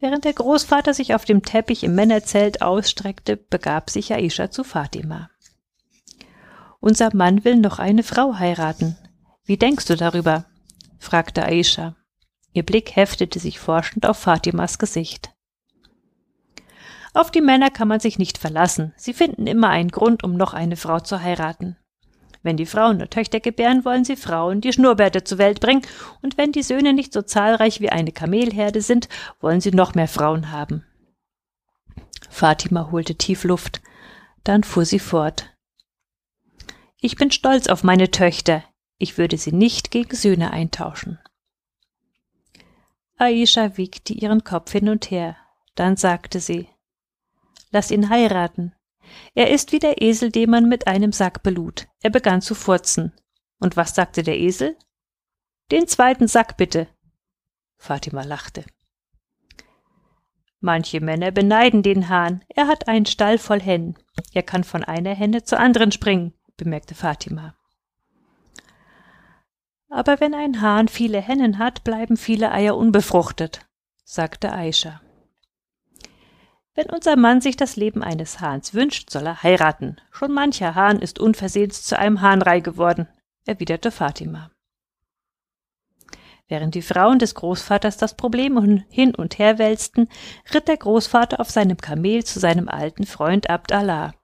Während 0.00 0.24
der 0.24 0.32
Großvater 0.32 0.94
sich 0.94 1.14
auf 1.14 1.24
dem 1.24 1.42
Teppich 1.42 1.82
im 1.84 1.94
Männerzelt 1.94 2.62
ausstreckte, 2.62 3.36
begab 3.36 3.90
sich 3.90 4.12
Aisha 4.12 4.50
zu 4.50 4.62
Fatima. 4.62 5.30
Unser 6.80 7.14
Mann 7.14 7.44
will 7.44 7.56
noch 7.56 7.78
eine 7.78 8.04
Frau 8.04 8.38
heiraten, 8.38 8.96
wie 9.48 9.56
denkst 9.56 9.86
du 9.86 9.96
darüber? 9.96 10.44
fragte 10.98 11.42
Aisha. 11.42 11.96
Ihr 12.52 12.64
Blick 12.64 12.94
heftete 12.94 13.38
sich 13.38 13.58
forschend 13.58 14.04
auf 14.04 14.18
Fatimas 14.18 14.78
Gesicht. 14.78 15.32
Auf 17.14 17.30
die 17.30 17.40
Männer 17.40 17.70
kann 17.70 17.88
man 17.88 17.98
sich 17.98 18.18
nicht 18.18 18.36
verlassen. 18.36 18.92
Sie 18.98 19.14
finden 19.14 19.46
immer 19.46 19.70
einen 19.70 19.90
Grund, 19.90 20.22
um 20.22 20.36
noch 20.36 20.52
eine 20.52 20.76
Frau 20.76 21.00
zu 21.00 21.22
heiraten. 21.22 21.78
Wenn 22.42 22.58
die 22.58 22.66
Frauen 22.66 22.98
nur 22.98 23.08
Töchter 23.08 23.40
gebären, 23.40 23.86
wollen 23.86 24.04
sie 24.04 24.16
Frauen, 24.16 24.60
die 24.60 24.72
Schnurrbärte 24.72 25.24
zur 25.24 25.38
Welt 25.38 25.60
bringen, 25.60 25.82
und 26.20 26.36
wenn 26.36 26.52
die 26.52 26.62
Söhne 26.62 26.92
nicht 26.92 27.14
so 27.14 27.22
zahlreich 27.22 27.80
wie 27.80 27.88
eine 27.88 28.12
Kamelherde 28.12 28.82
sind, 28.82 29.08
wollen 29.40 29.62
sie 29.62 29.72
noch 29.72 29.94
mehr 29.94 30.08
Frauen 30.08 30.52
haben. 30.52 30.84
Fatima 32.28 32.90
holte 32.90 33.16
tief 33.16 33.44
Luft, 33.44 33.80
dann 34.44 34.62
fuhr 34.62 34.84
sie 34.84 34.98
fort. 34.98 35.56
Ich 37.00 37.16
bin 37.16 37.30
stolz 37.30 37.68
auf 37.68 37.82
meine 37.82 38.10
Töchter, 38.10 38.62
ich 38.98 39.16
würde 39.16 39.38
sie 39.38 39.52
nicht 39.52 39.90
gegen 39.90 40.14
Söhne 40.14 40.52
eintauschen. 40.52 41.18
Aisha 43.16 43.76
wiegte 43.76 44.12
ihren 44.12 44.44
Kopf 44.44 44.72
hin 44.72 44.88
und 44.88 45.10
her. 45.10 45.36
Dann 45.74 45.96
sagte 45.96 46.40
sie, 46.40 46.68
Lass 47.70 47.90
ihn 47.90 48.08
heiraten. 48.08 48.74
Er 49.34 49.50
ist 49.50 49.72
wie 49.72 49.78
der 49.78 50.00
Esel, 50.02 50.30
den 50.30 50.50
man 50.50 50.68
mit 50.68 50.86
einem 50.86 51.12
Sack 51.12 51.42
belud. 51.42 51.86
Er 52.00 52.10
begann 52.10 52.40
zu 52.40 52.54
furzen. 52.54 53.12
Und 53.58 53.76
was 53.76 53.94
sagte 53.94 54.22
der 54.22 54.38
Esel? 54.38 54.76
Den 55.70 55.86
zweiten 55.86 56.28
Sack 56.28 56.56
bitte. 56.56 56.88
Fatima 57.76 58.22
lachte. 58.22 58.64
Manche 60.60 61.00
Männer 61.00 61.30
beneiden 61.30 61.82
den 61.82 62.08
Hahn. 62.08 62.44
Er 62.48 62.66
hat 62.66 62.88
einen 62.88 63.06
Stall 63.06 63.38
voll 63.38 63.60
Hennen. 63.60 63.96
Er 64.32 64.42
kann 64.42 64.64
von 64.64 64.82
einer 64.82 65.14
Henne 65.14 65.44
zur 65.44 65.60
anderen 65.60 65.92
springen, 65.92 66.34
bemerkte 66.56 66.94
Fatima. 66.94 67.57
Aber 69.88 70.20
wenn 70.20 70.34
ein 70.34 70.60
Hahn 70.60 70.88
viele 70.88 71.20
Hennen 71.20 71.58
hat, 71.58 71.82
bleiben 71.84 72.16
viele 72.16 72.52
Eier 72.52 72.76
unbefruchtet, 72.76 73.66
sagte 74.04 74.52
Aisha. 74.52 75.00
Wenn 76.74 76.90
unser 76.90 77.16
Mann 77.16 77.40
sich 77.40 77.56
das 77.56 77.76
Leben 77.76 78.04
eines 78.04 78.40
Hahns 78.40 78.72
wünscht, 78.72 79.10
soll 79.10 79.26
er 79.26 79.42
heiraten. 79.42 79.96
Schon 80.12 80.32
mancher 80.32 80.74
Hahn 80.74 81.00
ist 81.00 81.18
unversehens 81.18 81.82
zu 81.82 81.98
einem 81.98 82.20
Hahnrei 82.20 82.60
geworden, 82.60 83.08
erwiderte 83.46 83.90
Fatima. 83.90 84.50
Während 86.46 86.74
die 86.74 86.82
Frauen 86.82 87.18
des 87.18 87.34
Großvaters 87.34 87.96
das 87.96 88.16
Problem 88.16 88.84
hin 88.88 89.14
und 89.14 89.38
her 89.38 89.58
wälzten, 89.58 90.08
ritt 90.54 90.68
der 90.68 90.76
Großvater 90.76 91.40
auf 91.40 91.50
seinem 91.50 91.78
Kamel 91.78 92.24
zu 92.24 92.38
seinem 92.38 92.68
alten 92.68 93.06
Freund 93.06 93.50
Abd 93.50 93.74
Allah. 93.74 94.14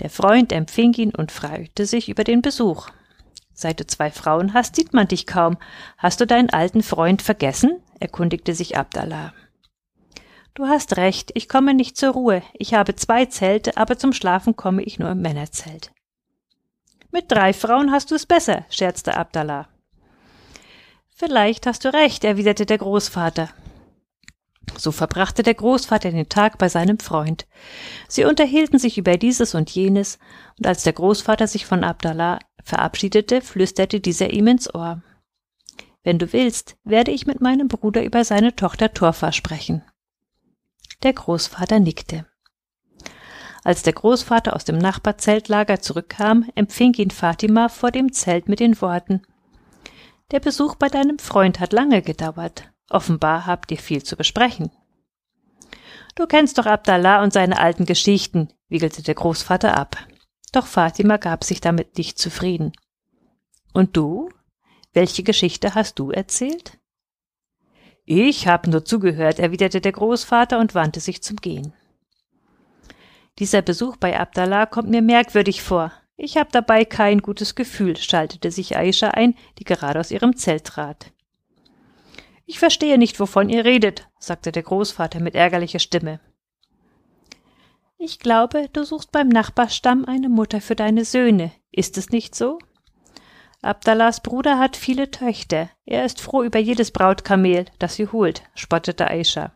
Der 0.00 0.10
Freund 0.10 0.52
empfing 0.52 0.92
ihn 0.94 1.14
und 1.14 1.32
freute 1.32 1.86
sich 1.86 2.08
über 2.08 2.22
den 2.22 2.42
Besuch. 2.42 2.90
Seit 3.58 3.80
du 3.80 3.86
zwei 3.86 4.10
Frauen 4.10 4.52
hast, 4.52 4.76
sieht 4.76 4.92
man 4.92 5.08
dich 5.08 5.26
kaum. 5.26 5.56
Hast 5.96 6.20
du 6.20 6.26
deinen 6.26 6.50
alten 6.50 6.82
Freund 6.82 7.22
vergessen? 7.22 7.80
erkundigte 7.98 8.54
sich 8.54 8.76
Abdallah. 8.76 9.32
Du 10.52 10.66
hast 10.66 10.98
recht, 10.98 11.32
ich 11.34 11.48
komme 11.48 11.72
nicht 11.72 11.96
zur 11.96 12.12
Ruhe. 12.12 12.42
Ich 12.52 12.74
habe 12.74 12.94
zwei 12.96 13.24
Zelte, 13.24 13.78
aber 13.78 13.96
zum 13.96 14.12
Schlafen 14.12 14.56
komme 14.56 14.82
ich 14.82 14.98
nur 14.98 15.10
im 15.10 15.22
Männerzelt. 15.22 15.90
Mit 17.10 17.32
drei 17.32 17.54
Frauen 17.54 17.92
hast 17.92 18.10
du 18.10 18.14
es 18.14 18.26
besser, 18.26 18.66
scherzte 18.68 19.16
Abdallah. 19.16 19.68
Vielleicht 21.08 21.66
hast 21.66 21.86
du 21.86 21.94
recht, 21.94 22.24
erwiderte 22.24 22.66
der 22.66 22.76
Großvater. 22.76 23.48
So 24.76 24.92
verbrachte 24.92 25.42
der 25.42 25.54
Großvater 25.54 26.10
den 26.10 26.28
Tag 26.28 26.58
bei 26.58 26.68
seinem 26.68 26.98
Freund. 26.98 27.46
Sie 28.08 28.24
unterhielten 28.24 28.78
sich 28.78 28.98
über 28.98 29.16
dieses 29.16 29.54
und 29.54 29.70
jenes, 29.70 30.18
und 30.58 30.66
als 30.66 30.82
der 30.82 30.92
Großvater 30.92 31.46
sich 31.46 31.66
von 31.66 31.84
Abdallah 31.84 32.40
verabschiedete, 32.62 33.40
flüsterte 33.40 34.00
dieser 34.00 34.30
ihm 34.30 34.48
ins 34.48 34.72
Ohr. 34.74 35.02
Wenn 36.02 36.18
du 36.18 36.32
willst, 36.32 36.76
werde 36.84 37.10
ich 37.10 37.26
mit 37.26 37.40
meinem 37.40 37.68
Bruder 37.68 38.04
über 38.04 38.24
seine 38.24 38.54
Tochter 38.54 38.92
Torfa 38.92 39.32
sprechen. 39.32 39.82
Der 41.02 41.12
Großvater 41.12 41.80
nickte. 41.80 42.26
Als 43.64 43.82
der 43.82 43.94
Großvater 43.94 44.54
aus 44.54 44.64
dem 44.64 44.78
Nachbarzeltlager 44.78 45.80
zurückkam, 45.80 46.48
empfing 46.54 46.94
ihn 46.94 47.10
Fatima 47.10 47.68
vor 47.68 47.90
dem 47.90 48.12
Zelt 48.12 48.48
mit 48.48 48.60
den 48.60 48.80
Worten 48.80 49.22
Der 50.30 50.38
Besuch 50.38 50.76
bei 50.76 50.88
deinem 50.88 51.18
Freund 51.18 51.58
hat 51.58 51.72
lange 51.72 52.02
gedauert. 52.02 52.70
Offenbar 52.88 53.46
habt 53.46 53.70
ihr 53.70 53.78
viel 53.78 54.02
zu 54.02 54.16
besprechen. 54.16 54.70
Du 56.14 56.26
kennst 56.26 56.58
doch 56.58 56.66
Abdallah 56.66 57.22
und 57.22 57.32
seine 57.32 57.58
alten 57.58 57.84
Geschichten, 57.84 58.48
wiegelte 58.68 59.02
der 59.02 59.14
Großvater 59.14 59.76
ab. 59.76 59.96
Doch 60.52 60.66
Fatima 60.66 61.16
gab 61.18 61.44
sich 61.44 61.60
damit 61.60 61.98
nicht 61.98 62.18
zufrieden. 62.18 62.72
Und 63.72 63.96
du? 63.96 64.30
Welche 64.92 65.22
Geschichte 65.22 65.74
hast 65.74 65.98
du 65.98 66.10
erzählt? 66.10 66.78
Ich 68.06 68.46
hab 68.46 68.66
nur 68.66 68.84
zugehört, 68.84 69.38
erwiderte 69.38 69.80
der 69.80 69.92
Großvater 69.92 70.58
und 70.58 70.74
wandte 70.74 71.00
sich 71.00 71.22
zum 71.22 71.36
Gehen. 71.36 71.74
Dieser 73.38 73.60
Besuch 73.60 73.96
bei 73.96 74.18
Abdallah 74.18 74.64
kommt 74.64 74.88
mir 74.88 75.02
merkwürdig 75.02 75.60
vor. 75.60 75.92
Ich 76.16 76.38
hab 76.38 76.50
dabei 76.52 76.86
kein 76.86 77.20
gutes 77.20 77.54
Gefühl, 77.54 77.96
schaltete 77.96 78.50
sich 78.50 78.76
Aisha 78.78 79.08
ein, 79.10 79.34
die 79.58 79.64
gerade 79.64 80.00
aus 80.00 80.10
ihrem 80.10 80.36
Zelt 80.36 80.64
trat. 80.64 81.12
Ich 82.46 82.60
verstehe 82.60 82.96
nicht, 82.96 83.18
wovon 83.18 83.48
ihr 83.48 83.64
redet, 83.64 84.08
sagte 84.18 84.52
der 84.52 84.62
Großvater 84.62 85.20
mit 85.20 85.34
ärgerlicher 85.34 85.80
Stimme. 85.80 86.20
Ich 87.98 88.20
glaube, 88.20 88.68
du 88.72 88.84
suchst 88.84 89.10
beim 89.10 89.28
Nachbarstamm 89.28 90.04
eine 90.04 90.28
Mutter 90.28 90.60
für 90.60 90.76
deine 90.76 91.04
Söhne. 91.04 91.50
Ist 91.72 91.98
es 91.98 92.10
nicht 92.10 92.34
so? 92.34 92.58
Abdallahs 93.62 94.20
Bruder 94.20 94.58
hat 94.58 94.76
viele 94.76 95.10
Töchter. 95.10 95.70
Er 95.86 96.04
ist 96.04 96.20
froh 96.20 96.44
über 96.44 96.60
jedes 96.60 96.92
Brautkamel, 96.92 97.64
das 97.80 97.96
sie 97.96 98.06
holt, 98.06 98.42
spottete 98.54 99.08
Aisha. 99.08 99.52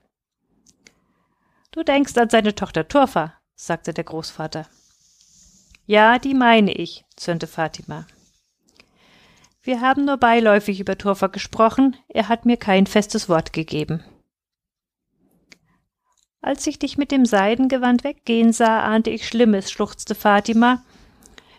Du 1.71 1.85
denkst 1.85 2.17
an 2.17 2.29
seine 2.29 2.57
Tochter 2.57 2.89
Turfa, 2.89 3.35
sagte 3.55 3.95
der 3.95 4.05
Großvater. 4.05 4.67
Ja, 5.87 6.19
die 6.19 6.35
meine 6.35 6.73
ich, 6.73 7.05
zürnte 7.15 7.47
Fatima. 7.47 8.07
Wir 9.71 9.83
haben 9.83 10.05
nur 10.05 10.17
beiläufig 10.17 10.81
über 10.81 10.99
Turfa 10.99 11.29
gesprochen, 11.29 11.97
er 12.09 12.29
hat 12.29 12.45
mir 12.45 12.57
kein 12.57 12.89
festes 12.89 13.29
Wort 13.29 13.53
gegeben. 13.53 14.03
Als 16.41 16.67
ich 16.67 16.81
dich 16.81 16.99
mit 16.99 17.13
dem 17.13 17.25
Seidengewand 17.25 18.03
weggehen 18.03 18.53
sah, 18.53 18.81
ahnte 18.81 19.11
ich 19.11 19.29
Schlimmes, 19.29 19.71
schluchzte 19.71 20.17
Fatima. 20.17 20.83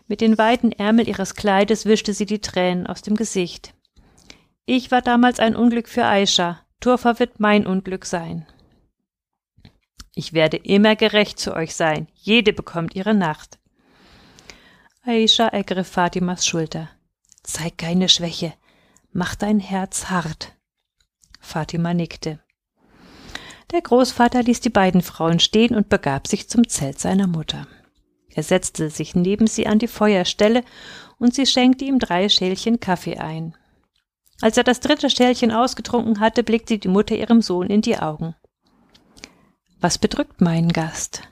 Mit 0.09 0.19
den 0.19 0.37
weiten 0.37 0.73
Ärmeln 0.73 1.07
ihres 1.07 1.35
Kleides 1.35 1.85
wischte 1.85 2.13
sie 2.13 2.25
die 2.25 2.41
Tränen 2.41 2.85
aus 2.85 3.01
dem 3.01 3.15
Gesicht. 3.15 3.73
Ich 4.65 4.91
war 4.91 5.01
damals 5.01 5.39
ein 5.39 5.55
Unglück 5.55 5.87
für 5.87 6.03
Aisha. 6.03 6.59
Turfa 6.81 7.17
wird 7.17 7.39
mein 7.39 7.65
Unglück 7.65 8.03
sein. 8.03 8.45
Ich 10.15 10.33
werde 10.33 10.57
immer 10.57 10.97
gerecht 10.97 11.39
zu 11.39 11.55
euch 11.55 11.75
sein. 11.75 12.09
Jede 12.13 12.51
bekommt 12.51 12.93
ihre 12.93 13.13
Nacht. 13.13 13.57
Aisha 15.05 15.47
ergriff 15.47 15.87
Fatimas 15.87 16.45
Schulter. 16.45 16.89
Zeig 17.43 17.77
keine 17.77 18.09
Schwäche. 18.09 18.53
Mach 19.11 19.35
dein 19.35 19.59
Herz 19.59 20.09
hart. 20.09 20.53
Fatima 21.39 21.93
nickte. 21.93 22.39
Der 23.71 23.81
Großvater 23.81 24.43
ließ 24.43 24.59
die 24.59 24.69
beiden 24.69 25.01
Frauen 25.01 25.39
stehen 25.39 25.75
und 25.75 25.89
begab 25.89 26.27
sich 26.27 26.49
zum 26.49 26.67
Zelt 26.67 26.99
seiner 26.99 27.27
Mutter. 27.27 27.67
Er 28.33 28.43
setzte 28.43 28.89
sich 28.89 29.15
neben 29.15 29.47
sie 29.47 29.67
an 29.67 29.79
die 29.79 29.87
Feuerstelle 29.87 30.63
und 31.17 31.33
sie 31.33 31.45
schenkte 31.45 31.85
ihm 31.85 31.99
drei 31.99 32.29
Schälchen 32.29 32.79
Kaffee 32.79 33.17
ein. 33.17 33.55
Als 34.41 34.57
er 34.57 34.63
das 34.63 34.79
dritte 34.79 35.09
Schälchen 35.09 35.51
ausgetrunken 35.51 36.19
hatte, 36.19 36.43
blickte 36.43 36.79
die 36.79 36.87
Mutter 36.87 37.15
ihrem 37.15 37.41
Sohn 37.41 37.67
in 37.67 37.81
die 37.81 37.97
Augen. 37.97 38.35
Was 39.79 39.97
bedrückt 39.97 40.41
meinen 40.41 40.73
Gast? 40.73 41.23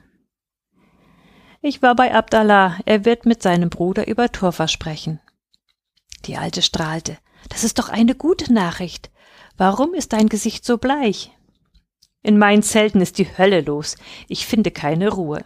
Ich 1.60 1.82
war 1.82 1.94
bei 1.94 2.14
Abdallah, 2.14 2.78
er 2.86 3.04
wird 3.04 3.26
mit 3.26 3.42
seinem 3.42 3.68
Bruder 3.68 4.06
über 4.06 4.32
Turfa 4.32 4.66
sprechen. 4.68 5.20
Die 6.26 6.36
Alte 6.36 6.62
strahlte. 6.62 7.18
Das 7.48 7.64
ist 7.64 7.78
doch 7.78 7.88
eine 7.88 8.14
gute 8.14 8.52
Nachricht. 8.52 9.10
Warum 9.56 9.94
ist 9.94 10.12
dein 10.12 10.28
Gesicht 10.28 10.64
so 10.64 10.78
bleich? 10.78 11.32
In 12.22 12.38
meinen 12.38 12.62
Zelten 12.62 13.00
ist 13.00 13.18
die 13.18 13.38
Hölle 13.38 13.62
los. 13.62 13.96
Ich 14.28 14.46
finde 14.46 14.70
keine 14.70 15.08
Ruhe. 15.08 15.44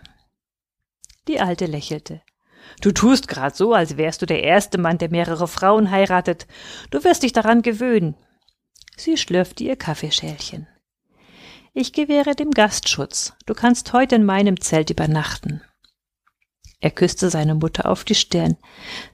Die 1.28 1.40
Alte 1.40 1.66
lächelte. 1.66 2.20
Du 2.80 2.92
tust 2.92 3.28
grad 3.28 3.56
so, 3.56 3.72
als 3.72 3.96
wärst 3.96 4.22
du 4.22 4.26
der 4.26 4.42
erste 4.42 4.78
Mann, 4.78 4.98
der 4.98 5.10
mehrere 5.10 5.46
Frauen 5.46 5.90
heiratet. 5.90 6.46
Du 6.90 7.04
wirst 7.04 7.22
dich 7.22 7.32
daran 7.32 7.62
gewöhnen. 7.62 8.16
Sie 8.96 9.16
schlürfte 9.16 9.64
ihr 9.64 9.76
Kaffeeschälchen. 9.76 10.66
Ich 11.72 11.92
gewähre 11.92 12.34
dem 12.34 12.50
Gast 12.50 12.88
Schutz. 12.88 13.34
Du 13.46 13.54
kannst 13.54 13.92
heute 13.92 14.16
in 14.16 14.24
meinem 14.24 14.60
Zelt 14.60 14.90
übernachten. 14.90 15.62
Er 16.80 16.90
küsste 16.90 17.30
seine 17.30 17.54
Mutter 17.54 17.88
auf 17.88 18.04
die 18.04 18.14
Stirn. 18.14 18.56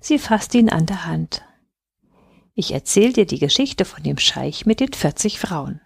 Sie 0.00 0.18
fasste 0.18 0.58
ihn 0.58 0.68
an 0.68 0.86
der 0.86 1.06
Hand. 1.06 1.42
Ich 2.60 2.72
erzähl 2.72 3.14
dir 3.14 3.24
die 3.24 3.38
Geschichte 3.38 3.86
von 3.86 4.02
dem 4.02 4.18
Scheich 4.18 4.66
mit 4.66 4.80
den 4.80 4.92
vierzig 4.92 5.40
Frauen. 5.40 5.80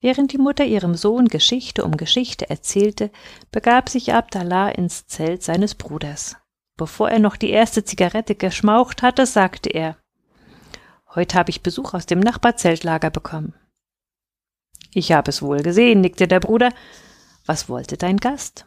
Während 0.00 0.32
die 0.32 0.38
Mutter 0.38 0.64
ihrem 0.64 0.96
Sohn 0.96 1.28
Geschichte 1.28 1.84
um 1.84 1.96
Geschichte 1.96 2.50
erzählte, 2.50 3.12
begab 3.52 3.88
sich 3.88 4.12
Abdallah 4.12 4.70
ins 4.70 5.06
Zelt 5.06 5.44
seines 5.44 5.76
Bruders. 5.76 6.36
Bevor 6.76 7.10
er 7.10 7.20
noch 7.20 7.36
die 7.36 7.50
erste 7.50 7.84
Zigarette 7.84 8.34
geschmaucht 8.34 9.02
hatte, 9.02 9.24
sagte 9.24 9.70
er 9.70 9.96
Heute 11.14 11.38
habe 11.38 11.50
ich 11.50 11.62
Besuch 11.62 11.94
aus 11.94 12.06
dem 12.06 12.18
Nachbarzeltlager 12.18 13.10
bekommen. 13.10 13.54
Ich 14.92 15.12
habe 15.12 15.30
es 15.30 15.42
wohl 15.42 15.62
gesehen, 15.62 16.00
nickte 16.00 16.26
der 16.26 16.40
Bruder. 16.40 16.72
Was 17.46 17.68
wollte 17.68 17.96
dein 17.96 18.16
Gast? 18.16 18.66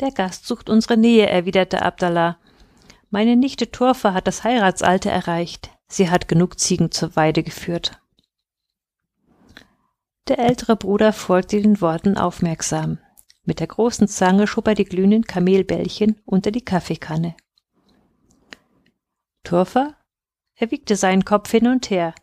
Der 0.00 0.10
Gast 0.10 0.44
sucht 0.44 0.68
unsere 0.68 0.96
Nähe, 0.96 1.28
erwiderte 1.28 1.82
Abdallah. 1.82 2.40
Meine 3.10 3.36
Nichte 3.36 3.70
Turfa 3.70 4.12
hat 4.12 4.26
das 4.26 4.44
Heiratsalter 4.44 5.10
erreicht. 5.10 5.70
Sie 5.88 6.10
hat 6.10 6.28
genug 6.28 6.60
Ziegen 6.60 6.90
zur 6.90 7.16
Weide 7.16 7.42
geführt. 7.42 8.00
Der 10.28 10.38
ältere 10.38 10.76
Bruder 10.76 11.14
folgte 11.14 11.62
den 11.62 11.80
Worten 11.80 12.18
aufmerksam. 12.18 12.98
Mit 13.44 13.60
der 13.60 13.66
großen 13.66 14.08
Zange 14.08 14.46
schob 14.46 14.68
er 14.68 14.74
die 14.74 14.84
glühenden 14.84 15.24
Kamelbällchen 15.24 16.20
unter 16.26 16.50
die 16.50 16.64
Kaffeekanne. 16.64 17.34
Turfa? 19.42 19.94
Er 20.56 20.70
wiegte 20.70 20.94
seinen 20.96 21.24
Kopf 21.24 21.50
hin 21.50 21.66
und 21.66 21.88
her. 21.88 22.14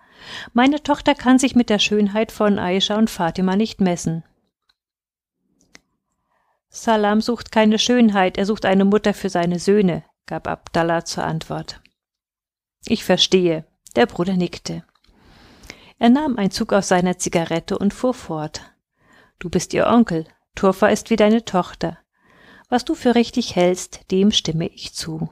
Meine 0.54 0.84
Tochter 0.84 1.16
kann 1.16 1.40
sich 1.40 1.56
mit 1.56 1.72
der 1.72 1.80
Schönheit 1.80 2.32
von 2.32 2.60
Aisha 2.60 2.96
und 2.96 3.10
Fatima 3.10 3.56
nicht 3.56 3.82
messen. 3.82 4.24
Salam 6.70 7.22
sucht 7.22 7.52
keine 7.52 7.80
Schönheit, 7.80 8.38
er 8.38 8.46
sucht 8.46 8.66
eine 8.66 8.86
Mutter 8.86 9.16
für 9.16 9.30
seine 9.30 9.60
Söhne, 9.60 10.04
gab 10.26 10.48
Abdallah 10.48 11.06
zur 11.06 11.24
Antwort. 11.24 11.82
Ich 12.86 13.04
verstehe. 13.04 13.66
Der 13.96 14.06
Bruder 14.06 14.34
nickte. 14.34 14.84
Er 15.98 16.10
nahm 16.10 16.38
einen 16.38 16.52
Zug 16.52 16.74
aus 16.74 16.90
seiner 16.90 17.18
Zigarette 17.18 17.78
und 17.78 17.94
fuhr 17.94 18.14
fort. 18.14 18.62
Du 19.40 19.50
bist 19.50 19.74
ihr 19.74 19.88
Onkel, 19.88 20.28
Turfa 20.54 20.88
ist 20.88 21.10
wie 21.10 21.16
deine 21.16 21.46
Tochter. 21.46 22.00
Was 22.70 22.84
du 22.84 22.96
für 22.96 23.16
richtig 23.16 23.56
hältst, 23.56 24.12
dem 24.12 24.32
stimme 24.32 24.68
ich 24.68 24.94
zu. 24.94 25.30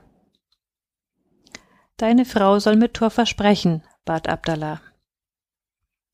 Deine 1.97 2.25
Frau 2.25 2.59
soll 2.59 2.75
mit 2.75 2.93
Turfa 2.93 3.25
sprechen, 3.25 3.83
bat 4.05 4.27
Abdallah. 4.27 4.81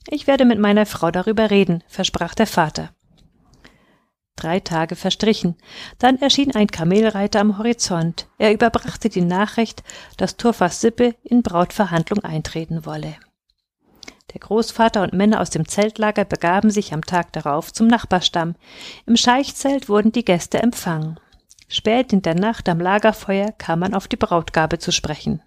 Ich 0.08 0.28
werde 0.28 0.46
mit 0.46 0.60
meiner 0.60 0.86
Frau 0.86 1.12
darüber 1.12 1.52
reden, 1.52 1.84
versprach 1.88 2.34
der 2.34 2.48
Vater. 2.48 2.96
Drei 4.40 4.62
Tage 4.62 4.96
verstrichen. 4.96 5.58
Dann 5.98 6.18
erschien 6.22 6.56
ein 6.56 6.68
Kamelreiter 6.68 7.42
am 7.42 7.58
Horizont. 7.58 8.30
Er 8.38 8.54
überbrachte 8.54 9.10
die 9.10 9.20
Nachricht, 9.20 9.84
dass 10.16 10.38
Turfas 10.38 10.80
Sippe 10.80 11.16
in 11.24 11.44
Brautverhandlung 11.44 12.24
eintreten 12.24 12.86
wolle. 12.86 13.18
Der 14.34 14.40
Großvater 14.40 15.02
und 15.02 15.12
Männer 15.12 15.42
aus 15.42 15.50
dem 15.50 15.68
Zeltlager 15.68 16.24
begaben 16.24 16.72
sich 16.72 16.94
am 16.94 17.04
Tag 17.04 17.34
darauf 17.34 17.74
zum 17.74 17.88
Nachbarstamm. 17.88 18.56
Im 19.06 19.18
Scheichzelt 19.18 19.90
wurden 19.90 20.14
die 20.14 20.24
Gäste 20.24 20.64
empfangen. 20.64 21.20
Spät 21.68 22.14
in 22.14 22.22
der 22.22 22.36
Nacht 22.36 22.70
am 22.70 22.80
Lagerfeuer 22.80 23.52
kam 23.58 23.80
man 23.80 23.94
auf 23.94 24.08
die 24.08 24.16
Brautgabe 24.16 24.80
zu 24.80 24.94
sprechen. 24.94 25.42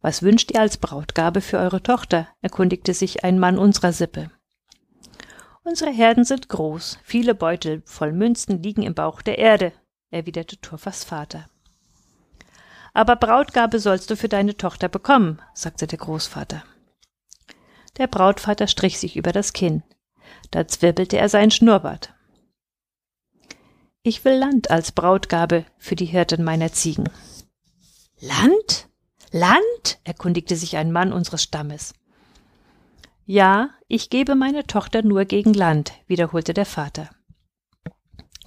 Was 0.00 0.22
wünscht 0.22 0.52
ihr 0.52 0.60
als 0.60 0.78
Brautgabe 0.78 1.42
für 1.42 1.58
eure 1.58 1.82
Tochter? 1.82 2.28
erkundigte 2.40 2.94
sich 2.94 3.24
ein 3.24 3.38
Mann 3.38 3.58
unserer 3.58 3.92
Sippe. 3.92 4.30
Unsere 5.68 5.90
Herden 5.90 6.24
sind 6.24 6.48
groß, 6.48 6.98
viele 7.04 7.34
Beutel 7.34 7.82
voll 7.84 8.12
Münzen 8.12 8.62
liegen 8.62 8.82
im 8.82 8.94
Bauch 8.94 9.20
der 9.20 9.36
Erde, 9.36 9.74
erwiderte 10.10 10.58
Turfas 10.62 11.04
Vater. 11.04 11.50
Aber 12.94 13.16
Brautgabe 13.16 13.78
sollst 13.78 14.08
du 14.08 14.16
für 14.16 14.30
deine 14.30 14.56
Tochter 14.56 14.88
bekommen, 14.88 15.42
sagte 15.52 15.86
der 15.86 15.98
Großvater. 15.98 16.64
Der 17.98 18.06
Brautvater 18.06 18.66
strich 18.66 18.98
sich 18.98 19.14
über 19.16 19.32
das 19.32 19.52
Kinn. 19.52 19.82
Da 20.50 20.66
zwirbelte 20.66 21.18
er 21.18 21.28
seinen 21.28 21.50
Schnurrbart. 21.50 22.14
Ich 24.02 24.24
will 24.24 24.38
Land 24.38 24.70
als 24.70 24.92
Brautgabe 24.92 25.66
für 25.76 25.96
die 25.96 26.06
Hirten 26.06 26.44
meiner 26.44 26.72
Ziegen. 26.72 27.10
Land? 28.20 28.88
Land? 29.32 30.00
erkundigte 30.04 30.56
sich 30.56 30.78
ein 30.78 30.92
Mann 30.92 31.12
unseres 31.12 31.42
Stammes. 31.42 31.92
Ja, 33.30 33.68
ich 33.88 34.08
gebe 34.08 34.34
meine 34.34 34.66
Tochter 34.66 35.02
nur 35.02 35.26
gegen 35.26 35.52
Land, 35.52 35.92
wiederholte 36.06 36.54
der 36.54 36.64
Vater. 36.64 37.10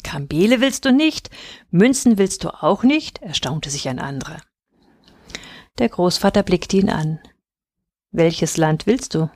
Kamele 0.04 0.60
willst 0.60 0.86
du 0.86 0.92
nicht? 0.92 1.30
Münzen 1.70 2.18
willst 2.18 2.44
du 2.44 2.50
auch 2.50 2.82
nicht? 2.82 3.22
erstaunte 3.22 3.70
sich 3.70 3.88
ein 3.88 4.00
anderer. 4.00 4.42
Der 5.78 5.88
Großvater 5.88 6.42
blickte 6.42 6.78
ihn 6.78 6.90
an. 6.90 7.20
Welches 8.10 8.58
Land 8.58 8.88
willst 8.88 9.14
du? 9.14 9.30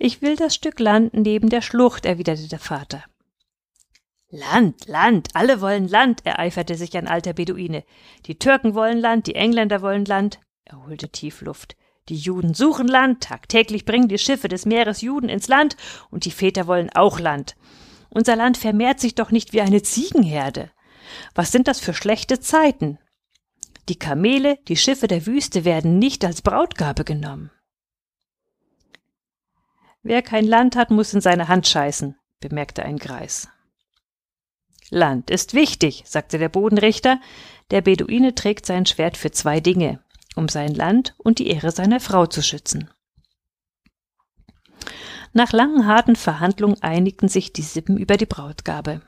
Ich 0.00 0.20
will 0.20 0.34
das 0.34 0.56
Stück 0.56 0.80
Land 0.80 1.14
neben 1.14 1.48
der 1.48 1.62
Schlucht, 1.62 2.06
erwiderte 2.06 2.48
der 2.48 2.58
Vater. 2.58 3.04
Land, 4.30 4.88
Land, 4.88 5.28
alle 5.34 5.60
wollen 5.60 5.86
Land, 5.86 6.26
ereiferte 6.26 6.74
sich 6.74 6.96
ein 6.96 7.06
alter 7.06 7.34
Beduine. 7.34 7.84
Die 8.26 8.36
Türken 8.36 8.74
wollen 8.74 8.98
Land, 8.98 9.28
die 9.28 9.36
Engländer 9.36 9.80
wollen 9.80 10.06
Land. 10.06 10.40
Er 10.64 10.84
holte 10.84 11.08
tief 11.08 11.40
Luft. 11.40 11.76
Die 12.10 12.16
Juden 12.16 12.54
suchen 12.54 12.88
Land, 12.88 13.22
tagtäglich 13.22 13.84
bringen 13.84 14.08
die 14.08 14.18
Schiffe 14.18 14.48
des 14.48 14.66
Meeres 14.66 15.00
Juden 15.00 15.28
ins 15.28 15.46
Land, 15.46 15.76
und 16.10 16.24
die 16.24 16.32
Väter 16.32 16.66
wollen 16.66 16.90
auch 16.90 17.20
Land. 17.20 17.54
Unser 18.08 18.34
Land 18.34 18.58
vermehrt 18.58 18.98
sich 18.98 19.14
doch 19.14 19.30
nicht 19.30 19.52
wie 19.52 19.60
eine 19.60 19.80
Ziegenherde. 19.82 20.72
Was 21.36 21.52
sind 21.52 21.68
das 21.68 21.78
für 21.78 21.94
schlechte 21.94 22.40
Zeiten? 22.40 22.98
Die 23.88 23.96
Kamele, 23.96 24.58
die 24.66 24.76
Schiffe 24.76 25.06
der 25.06 25.24
Wüste 25.24 25.64
werden 25.64 26.00
nicht 26.00 26.24
als 26.24 26.42
Brautgabe 26.42 27.04
genommen. 27.04 27.52
Wer 30.02 30.22
kein 30.22 30.46
Land 30.46 30.74
hat, 30.74 30.90
muss 30.90 31.14
in 31.14 31.20
seine 31.20 31.46
Hand 31.46 31.68
scheißen, 31.68 32.16
bemerkte 32.40 32.82
ein 32.82 32.96
Greis. 32.96 33.48
Land 34.90 35.30
ist 35.30 35.54
wichtig, 35.54 36.02
sagte 36.06 36.38
der 36.38 36.48
Bodenrichter. 36.48 37.20
Der 37.70 37.82
Beduine 37.82 38.34
trägt 38.34 38.66
sein 38.66 38.84
Schwert 38.84 39.16
für 39.16 39.30
zwei 39.30 39.60
Dinge 39.60 40.00
um 40.36 40.48
sein 40.48 40.74
Land 40.74 41.14
und 41.18 41.38
die 41.38 41.48
Ehre 41.48 41.70
seiner 41.70 42.00
Frau 42.00 42.26
zu 42.26 42.42
schützen. 42.42 42.90
Nach 45.32 45.52
langen 45.52 45.86
harten 45.86 46.16
Verhandlungen 46.16 46.82
einigten 46.82 47.28
sich 47.28 47.52
die 47.52 47.62
Sippen 47.62 47.96
über 47.96 48.16
die 48.16 48.26
Brautgabe. 48.26 49.02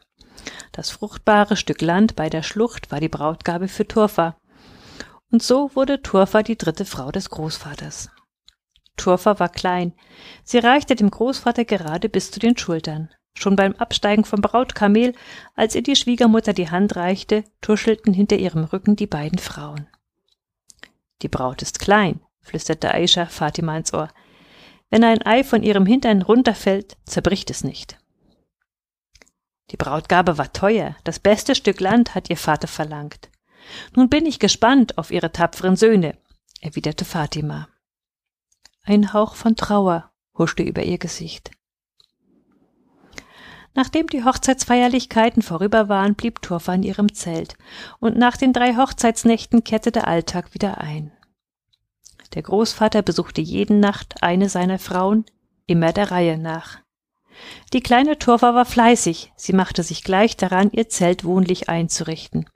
Das 0.70 0.90
fruchtbare 0.90 1.56
Stück 1.56 1.82
Land 1.82 2.16
bei 2.16 2.30
der 2.30 2.42
Schlucht 2.42 2.92
war 2.92 3.00
die 3.00 3.08
Brautgabe 3.08 3.68
für 3.68 3.86
Turfa. 3.86 4.36
Und 5.30 5.42
so 5.42 5.70
wurde 5.74 6.02
Turfa 6.02 6.42
die 6.42 6.56
dritte 6.56 6.84
Frau 6.84 7.10
des 7.10 7.30
Großvaters. 7.30 8.10
Turfa 8.96 9.38
war 9.40 9.48
klein. 9.48 9.94
Sie 10.44 10.58
reichte 10.58 10.94
dem 10.94 11.10
Großvater 11.10 11.64
gerade 11.64 12.08
bis 12.08 12.30
zu 12.30 12.38
den 12.38 12.56
Schultern. 12.56 13.08
Schon 13.34 13.56
beim 13.56 13.72
Absteigen 13.74 14.24
vom 14.24 14.42
Brautkamel, 14.42 15.14
als 15.54 15.74
ihr 15.74 15.82
die 15.82 15.96
Schwiegermutter 15.96 16.52
die 16.52 16.70
Hand 16.70 16.96
reichte, 16.96 17.44
tuschelten 17.62 18.12
hinter 18.12 18.36
ihrem 18.36 18.64
Rücken 18.64 18.94
die 18.94 19.06
beiden 19.06 19.38
Frauen. 19.38 19.88
Die 21.22 21.28
Braut 21.28 21.62
ist 21.62 21.78
klein, 21.78 22.20
flüsterte 22.40 22.92
Aisha 22.92 23.26
Fatima 23.26 23.76
ins 23.76 23.94
Ohr. 23.94 24.08
Wenn 24.90 25.04
ein 25.04 25.24
Ei 25.24 25.44
von 25.44 25.62
ihrem 25.62 25.86
Hintern 25.86 26.22
runterfällt, 26.22 26.96
zerbricht 27.06 27.50
es 27.50 27.64
nicht. 27.64 27.98
Die 29.70 29.76
Brautgabe 29.76 30.36
war 30.36 30.52
teuer, 30.52 30.96
das 31.04 31.18
beste 31.18 31.54
Stück 31.54 31.80
Land 31.80 32.14
hat 32.14 32.28
ihr 32.28 32.36
Vater 32.36 32.68
verlangt. 32.68 33.30
Nun 33.94 34.10
bin 34.10 34.26
ich 34.26 34.38
gespannt 34.38 34.98
auf 34.98 35.10
ihre 35.10 35.32
tapferen 35.32 35.76
Söhne, 35.76 36.18
erwiderte 36.60 37.04
Fatima. 37.04 37.68
Ein 38.82 39.12
Hauch 39.12 39.36
von 39.36 39.56
Trauer 39.56 40.10
huschte 40.36 40.62
über 40.62 40.82
ihr 40.82 40.98
Gesicht. 40.98 41.52
Nachdem 43.74 44.06
die 44.06 44.24
Hochzeitsfeierlichkeiten 44.24 45.42
vorüber 45.42 45.88
waren, 45.88 46.14
blieb 46.14 46.42
Turfa 46.42 46.74
in 46.74 46.82
ihrem 46.82 47.14
Zelt, 47.14 47.56
und 48.00 48.18
nach 48.18 48.36
den 48.36 48.52
drei 48.52 48.76
Hochzeitsnächten 48.76 49.64
kehrte 49.64 49.92
der 49.92 50.06
Alltag 50.06 50.52
wieder 50.52 50.78
ein. 50.78 51.12
Der 52.34 52.42
Großvater 52.42 53.02
besuchte 53.02 53.40
jeden 53.40 53.80
Nacht 53.80 54.22
eine 54.22 54.48
seiner 54.48 54.78
Frauen, 54.78 55.24
immer 55.66 55.92
der 55.92 56.10
Reihe 56.10 56.38
nach. 56.38 56.78
Die 57.72 57.80
kleine 57.80 58.18
Turfa 58.18 58.54
war 58.54 58.66
fleißig, 58.66 59.32
sie 59.36 59.52
machte 59.52 59.82
sich 59.82 60.04
gleich 60.04 60.36
daran, 60.36 60.70
ihr 60.72 60.88
Zelt 60.88 61.24
wohnlich 61.24 61.68
einzurichten. 61.68 62.48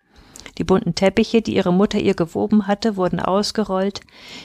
Die 0.59 0.64
bunten 0.64 0.94
Teppiche, 0.94 1.42
die 1.42 1.55
ihre 1.55 1.72
Mutter 1.72 1.98
ihr 1.98 2.14
gewoben 2.14 2.66
hatte, 2.66 2.96
wurden 2.96 3.20
ausgerollt. 3.20 4.00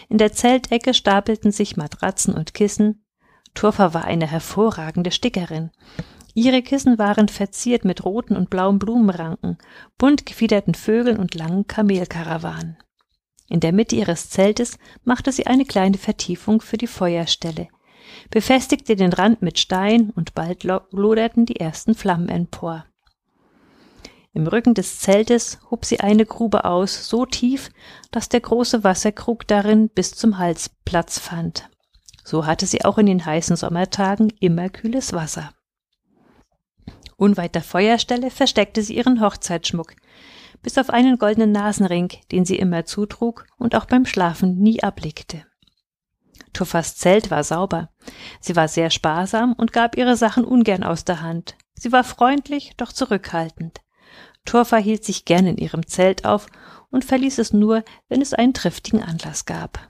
In 0.10 0.18
der 0.18 0.34
Zeltecke 0.34 0.94
stapelten 0.94 1.52
sich 1.52 1.78
Matratzen 1.78 2.34
und 2.34 2.54
Kissen. 2.54 3.06
Turfa 3.54 3.94
war 3.94 4.06
eine 4.06 4.28
hervorragende 4.28 5.12
Stickerin. 5.12 5.72
Ihre 6.34 6.62
Kissen 6.62 6.98
waren 6.98 7.28
verziert 7.28 7.84
mit 7.84 8.06
roten 8.06 8.36
und 8.36 8.50
blauen 8.50 8.80
Blumenranken, 8.80 9.58
bunt 9.98 10.26
gefiederten 10.26 10.74
Vögeln 10.74 11.18
und 11.18 11.36
langen 11.36 11.68
Kamelkarawanen. 11.68 12.78
In 13.50 13.60
der 13.60 13.74
Mitte 13.74 13.98
ihres 13.98 14.30
Zeltes 14.30 14.78
machte 15.04 15.34
sie 15.34 15.46
eine 15.46 15.66
kleine 15.66 15.98
Vertiefung 15.98 16.62
für 16.62 16.78
die 16.78 16.88
Feuerstelle, 16.88 17.68
befestigte 18.30 18.96
den 18.96 19.12
Rand 19.12 19.42
mit 19.42 19.60
Stein 19.60 20.10
und 20.12 20.34
bald 20.34 20.64
loderten 20.64 21.46
die 21.46 21.60
ersten 21.60 21.94
Flammen 21.94 22.30
empor. 22.30 22.86
Im 24.34 24.48
Rücken 24.48 24.74
des 24.74 25.00
Zeltes 25.00 25.60
hob 25.70 25.84
sie 25.84 26.00
eine 26.00 26.26
Grube 26.26 26.64
aus, 26.64 27.10
so 27.10 27.26
tief, 27.26 27.70
dass 28.12 28.30
der 28.30 28.40
große 28.40 28.86
Wasserkrug 28.86 29.46
darin 29.46 29.90
bis 29.90 30.14
zum 30.14 30.38
Hals 30.38 30.70
Platz 30.86 31.20
fand. 31.20 31.70
So 32.24 32.46
hatte 32.46 32.66
sie 32.66 32.86
auch 32.86 32.98
in 32.98 33.08
den 33.08 33.26
heißen 33.26 33.58
Sommertagen 33.58 34.32
immer 34.40 34.70
kühles 34.70 35.12
Wasser. 35.12 35.52
Unweit 37.22 37.54
der 37.54 37.62
Feuerstelle 37.62 38.32
versteckte 38.32 38.82
sie 38.82 38.98
ihren 38.98 39.22
Hochzeitsschmuck, 39.22 39.94
bis 40.64 40.80
auf 40.80 40.90
einen 40.90 41.20
goldenen 41.20 41.52
Nasenring, 41.52 42.10
den 42.32 42.46
sie 42.46 42.56
immer 42.56 42.86
zutrug 42.86 43.46
und 43.60 43.76
auch 43.76 43.86
beim 43.86 44.08
Schlafen 44.08 44.58
nie 44.58 44.82
ablegte. 44.82 45.46
Tuffas 46.52 46.96
Zelt 46.96 47.30
war 47.30 47.44
sauber. 47.44 47.90
Sie 48.40 48.56
war 48.56 48.68
sehr 48.68 48.90
sparsam 48.90 49.54
und 49.54 49.72
gab 49.72 49.98
ihre 49.98 50.18
Sachen 50.18 50.44
ungern 50.44 50.84
aus 50.84 51.06
der 51.06 51.22
Hand. 51.22 51.58
Sie 51.76 51.92
war 51.92 52.04
freundlich, 52.04 52.74
doch 52.78 52.92
zurückhaltend. 52.92 53.82
Turfa 54.44 54.78
hielt 54.78 55.06
sich 55.06 55.24
gern 55.24 55.46
in 55.46 55.58
ihrem 55.58 55.86
Zelt 55.86 56.26
auf 56.26 56.48
und 56.90 57.06
verließ 57.06 57.38
es 57.38 57.54
nur, 57.54 57.84
wenn 58.10 58.24
es 58.24 58.34
einen 58.34 58.56
triftigen 58.56 59.04
Anlass 59.04 59.46
gab. 59.46 59.88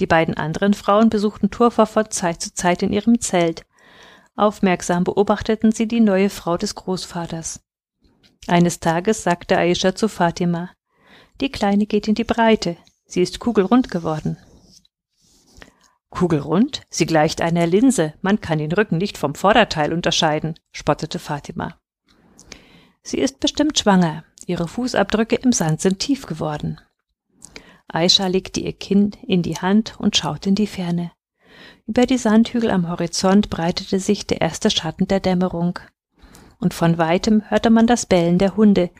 Die 0.00 0.06
beiden 0.06 0.36
anderen 0.36 0.74
Frauen 0.74 1.08
besuchten 1.08 1.50
Turfa 1.50 1.86
von 1.86 2.10
Zeit 2.10 2.42
zu 2.42 2.52
Zeit 2.52 2.82
in 2.82 2.92
ihrem 2.92 3.22
Zelt. 3.22 3.64
Aufmerksam 4.36 5.04
beobachteten 5.04 5.72
sie 5.72 5.86
die 5.86 6.00
neue 6.00 6.30
Frau 6.30 6.56
des 6.56 6.74
Großvaters. 6.74 7.60
Eines 8.46 8.80
Tages 8.80 9.22
sagte 9.22 9.56
Aisha 9.56 9.94
zu 9.94 10.08
Fatima, 10.08 10.70
die 11.40 11.50
Kleine 11.50 11.86
geht 11.86 12.08
in 12.08 12.14
die 12.14 12.24
Breite, 12.24 12.76
sie 13.06 13.22
ist 13.22 13.38
kugelrund 13.38 13.90
geworden. 13.90 14.36
Kugelrund? 16.10 16.82
Sie 16.90 17.06
gleicht 17.06 17.40
einer 17.40 17.66
Linse, 17.66 18.14
man 18.22 18.40
kann 18.40 18.58
den 18.58 18.70
Rücken 18.70 18.98
nicht 18.98 19.18
vom 19.18 19.34
Vorderteil 19.34 19.92
unterscheiden, 19.92 20.54
spottete 20.72 21.18
Fatima. 21.18 21.78
Sie 23.02 23.18
ist 23.18 23.40
bestimmt 23.40 23.78
schwanger. 23.78 24.24
Ihre 24.46 24.68
Fußabdrücke 24.68 25.36
im 25.36 25.52
Sand 25.52 25.80
sind 25.80 25.98
tief 25.98 26.26
geworden. 26.26 26.80
Aisha 27.88 28.26
legte 28.26 28.60
ihr 28.60 28.72
Kinn 28.72 29.12
in 29.26 29.42
die 29.42 29.58
Hand 29.58 29.98
und 29.98 30.16
schaute 30.16 30.48
in 30.48 30.54
die 30.54 30.66
Ferne. 30.66 31.12
Über 31.86 32.06
die 32.06 32.18
Sandhügel 32.18 32.70
am 32.70 32.88
Horizont 32.88 33.50
breitete 33.50 34.00
sich 34.00 34.26
der 34.26 34.40
erste 34.40 34.70
Schatten 34.70 35.06
der 35.06 35.20
Dämmerung. 35.20 35.78
Und 36.58 36.72
von 36.72 36.98
weitem 36.98 37.42
hörte 37.50 37.70
man 37.70 37.86
das 37.86 38.06
Bellen 38.06 38.38
der 38.38 38.56
Hunde, 38.56 38.90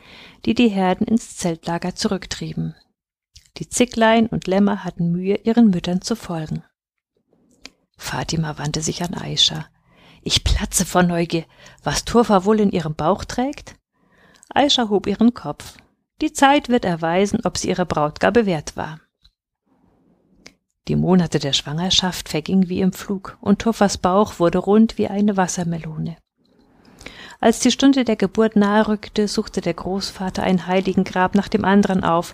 die 0.44 0.54
die 0.54 0.68
Herden 0.68 1.06
ins 1.06 1.36
Zeltlager 1.36 1.94
zurücktrieben. 1.94 2.74
Die 3.56 3.68
Zicklein 3.68 4.26
und 4.26 4.46
Lämmer 4.46 4.84
hatten 4.84 5.12
Mühe, 5.12 5.36
ihren 5.44 5.70
Müttern 5.70 6.02
zu 6.02 6.16
folgen. 6.16 6.64
Fatima 7.96 8.58
wandte 8.58 8.82
sich 8.82 9.02
an 9.02 9.14
Aisha. 9.14 9.66
Ich 10.22 10.42
platze 10.42 10.84
vor 10.84 11.02
Neugier, 11.02 11.44
was 11.82 12.04
Turfa 12.04 12.44
wohl 12.44 12.60
in 12.60 12.70
ihrem 12.70 12.94
Bauch 12.94 13.24
trägt? 13.24 13.76
Aisha 14.48 14.88
hob 14.88 15.06
ihren 15.06 15.34
Kopf. 15.34 15.76
Die 16.20 16.32
Zeit 16.32 16.68
wird 16.68 16.84
erweisen, 16.84 17.40
ob 17.44 17.58
sie 17.58 17.68
ihre 17.68 17.86
Brautgabe 17.86 18.46
wert 18.46 18.76
war. 18.76 19.00
Die 20.86 20.96
Monate 20.96 21.38
der 21.38 21.54
Schwangerschaft 21.54 22.28
vergingen 22.28 22.68
wie 22.68 22.80
im 22.80 22.92
Flug, 22.92 23.38
und 23.40 23.62
Tuffas 23.62 23.96
Bauch 23.96 24.38
wurde 24.38 24.58
rund 24.58 24.98
wie 24.98 25.08
eine 25.08 25.36
Wassermelone. 25.36 26.16
Als 27.40 27.60
die 27.60 27.70
Stunde 27.70 28.04
der 28.04 28.16
Geburt 28.16 28.56
nahe 28.56 28.88
rückte, 28.88 29.28
suchte 29.28 29.60
der 29.60 29.74
Großvater 29.74 30.42
ein 30.42 30.66
Heiligengrab 30.66 31.34
nach 31.34 31.48
dem 31.48 31.64
anderen 31.64 32.04
auf. 32.04 32.32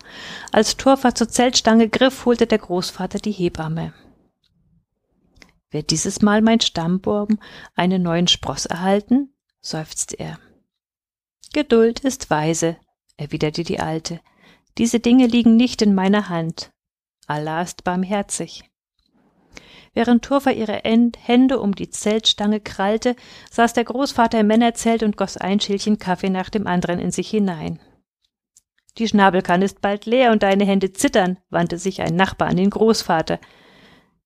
Als 0.51 0.77
Turfa 0.77 1.15
zur 1.15 1.29
Zeltstange 1.29 1.89
griff, 1.89 2.25
holte 2.25 2.47
der 2.47 2.59
Großvater 2.59 3.19
die 3.19 3.31
Hebamme. 3.31 3.93
Wird 5.69 5.91
dieses 5.91 6.21
Mal 6.21 6.41
mein 6.41 6.59
Stammbaum 6.59 7.39
einen 7.75 8.03
neuen 8.03 8.27
Spross 8.27 8.65
erhalten? 8.65 9.33
seufzte 9.61 10.19
er. 10.19 10.39
Geduld 11.53 12.01
ist 12.01 12.29
weise, 12.29 12.77
erwiderte 13.17 13.63
die 13.63 13.79
Alte. 13.79 14.19
Diese 14.77 14.99
Dinge 14.99 15.27
liegen 15.27 15.55
nicht 15.55 15.81
in 15.81 15.93
meiner 15.95 16.29
Hand. 16.29 16.71
Allah 17.27 17.61
ist 17.61 17.83
barmherzig. 17.83 18.63
Während 19.93 20.23
Turfa 20.23 20.51
ihre 20.51 20.81
Hände 20.83 21.59
um 21.59 21.75
die 21.75 21.89
Zeltstange 21.89 22.61
krallte, 22.61 23.15
saß 23.51 23.73
der 23.73 23.83
Großvater 23.83 24.39
im 24.39 24.47
Männerzelt 24.47 25.03
und 25.03 25.17
goss 25.17 25.37
ein 25.37 25.59
Schälchen 25.59 25.99
Kaffee 25.99 26.29
nach 26.29 26.49
dem 26.49 26.65
anderen 26.65 26.99
in 26.99 27.11
sich 27.11 27.29
hinein. 27.29 27.79
Die 28.97 29.07
Schnabelkanne 29.07 29.65
ist 29.65 29.81
bald 29.81 30.05
leer 30.05 30.31
und 30.31 30.43
deine 30.43 30.65
Hände 30.65 30.93
zittern, 30.93 31.37
wandte 31.49 31.77
sich 31.77 32.01
ein 32.01 32.15
Nachbar 32.15 32.49
an 32.49 32.57
den 32.57 32.69
Großvater. 32.69 33.39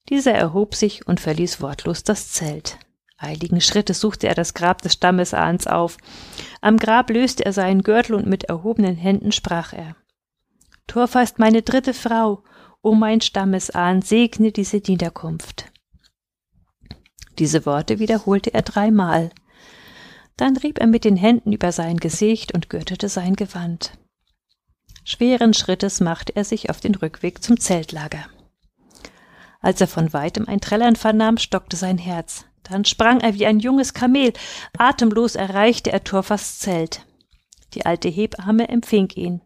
Dieser 0.09 0.33
erhob 0.33 0.75
sich 0.75 1.07
und 1.07 1.19
verließ 1.19 1.61
wortlos 1.61 2.03
das 2.03 2.31
Zelt. 2.31 2.77
Eiligen 3.17 3.61
Schrittes 3.61 4.01
suchte 4.01 4.27
er 4.27 4.35
das 4.35 4.53
Grab 4.53 4.81
des 4.81 4.93
Stammesahns 4.93 5.67
auf. 5.67 5.97
Am 6.61 6.77
Grab 6.77 7.09
löste 7.09 7.45
er 7.45 7.53
seinen 7.53 7.81
Gürtel 7.81 8.15
und 8.15 8.27
mit 8.27 8.45
erhobenen 8.45 8.95
Händen 8.95 9.31
sprach 9.31 9.73
er. 9.73 9.95
Torfa 10.87 11.21
ist 11.21 11.39
meine 11.39 11.61
dritte 11.61 11.93
Frau. 11.93 12.43
O 12.85 12.93
mein 12.93 13.19
Stammesahn, 13.19 14.03
segne 14.03 14.51
diese 14.51 14.77
Niederkunft. 14.77 15.71
Diese 17.39 17.65
Worte 17.65 17.97
wiederholte 17.97 18.53
er 18.53 18.61
dreimal. 18.61 19.31
Dann 20.37 20.55
rieb 20.55 20.77
er 20.77 20.85
mit 20.85 21.03
den 21.03 21.15
Händen 21.15 21.51
über 21.51 21.71
sein 21.71 21.97
Gesicht 21.97 22.53
und 22.53 22.69
gürtete 22.69 23.09
sein 23.09 23.35
Gewand. 23.35 23.97
Schweren 25.03 25.55
Schrittes 25.55 25.99
machte 25.99 26.35
er 26.35 26.43
sich 26.43 26.69
auf 26.69 26.79
den 26.79 26.93
Rückweg 26.93 27.41
zum 27.41 27.59
Zeltlager. 27.59 28.27
Als 29.61 29.81
er 29.81 29.87
von 29.87 30.13
weitem 30.13 30.47
ein 30.47 30.61
Trällern 30.61 30.95
vernahm, 30.95 31.39
stockte 31.39 31.77
sein 31.77 31.97
Herz. 31.97 32.45
Dann 32.61 32.85
sprang 32.85 33.19
er 33.19 33.33
wie 33.33 33.47
ein 33.47 33.59
junges 33.59 33.95
Kamel. 33.95 34.31
Atemlos 34.77 35.33
erreichte 35.33 35.91
er 35.91 36.03
Turfas 36.03 36.59
Zelt. 36.59 37.03
Die 37.73 37.83
alte 37.87 38.09
Hebamme 38.09 38.69
empfing 38.69 39.09
ihn. 39.15 39.41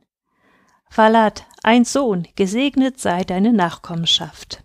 Falat, 0.89 1.45
ein 1.61 1.85
Sohn, 1.85 2.27
gesegnet 2.35 2.99
sei 2.99 3.23
deine 3.23 3.53
Nachkommenschaft. 3.53 4.63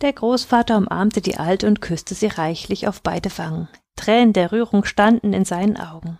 Der 0.00 0.14
Großvater 0.14 0.78
umarmte 0.78 1.20
die 1.20 1.36
Alte 1.36 1.66
und 1.66 1.82
küsste 1.82 2.14
sie 2.14 2.28
reichlich 2.28 2.88
auf 2.88 3.02
beide 3.02 3.30
Wangen. 3.36 3.68
Tränen 3.96 4.32
der 4.32 4.50
Rührung 4.50 4.84
standen 4.84 5.34
in 5.34 5.44
seinen 5.44 5.76
Augen. 5.76 6.18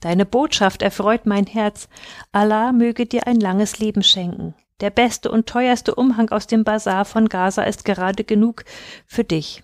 Deine 0.00 0.26
Botschaft 0.26 0.82
erfreut 0.82 1.24
mein 1.24 1.46
Herz. 1.46 1.88
Allah 2.32 2.72
möge 2.72 3.06
dir 3.06 3.28
ein 3.28 3.38
langes 3.38 3.78
Leben 3.78 4.02
schenken. 4.02 4.54
Der 4.80 4.90
beste 4.90 5.30
und 5.30 5.46
teuerste 5.46 5.94
Umhang 5.94 6.30
aus 6.30 6.48
dem 6.48 6.64
Bazar 6.64 7.04
von 7.04 7.28
Gaza 7.28 7.62
ist 7.62 7.84
gerade 7.84 8.24
genug 8.24 8.64
für 9.06 9.24
dich. 9.24 9.62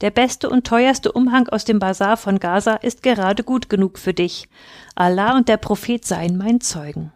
Der 0.00 0.10
beste 0.10 0.48
und 0.48 0.66
teuerste 0.66 1.12
Umhang 1.12 1.48
aus 1.48 1.64
dem 1.64 1.78
Bazar 1.78 2.16
von 2.16 2.38
Gaza 2.38 2.76
ist 2.76 3.02
gerade 3.02 3.44
gut 3.44 3.68
genug 3.68 3.98
für 3.98 4.14
dich. 4.14 4.48
Allah 4.94 5.36
und 5.36 5.48
der 5.48 5.58
Prophet 5.58 6.04
seien 6.04 6.38
mein 6.38 6.60
Zeugen. 6.60 7.12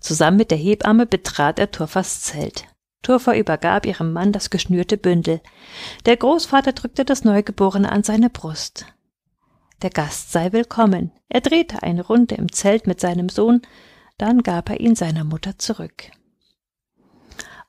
Zusammen 0.00 0.36
mit 0.36 0.50
der 0.50 0.58
Hebamme 0.58 1.06
betrat 1.06 1.58
er 1.58 1.70
Turfas 1.70 2.22
Zelt. 2.22 2.66
Turfa 3.02 3.34
übergab 3.34 3.86
ihrem 3.86 4.12
Mann 4.12 4.32
das 4.32 4.50
geschnürte 4.50 4.96
Bündel. 4.96 5.40
Der 6.06 6.16
Großvater 6.16 6.72
drückte 6.72 7.04
das 7.04 7.24
Neugeborene 7.24 7.90
an 7.90 8.02
seine 8.02 8.30
Brust. 8.30 8.86
Der 9.80 9.90
Gast 9.90 10.30
sei 10.30 10.52
willkommen. 10.52 11.10
Er 11.28 11.40
drehte 11.40 11.82
eine 11.82 12.06
Runde 12.06 12.36
im 12.36 12.52
Zelt 12.52 12.86
mit 12.86 13.00
seinem 13.00 13.28
Sohn, 13.28 13.62
dann 14.18 14.42
gab 14.42 14.70
er 14.70 14.78
ihn 14.78 14.94
seiner 14.94 15.24
Mutter 15.24 15.58
zurück. 15.58 16.10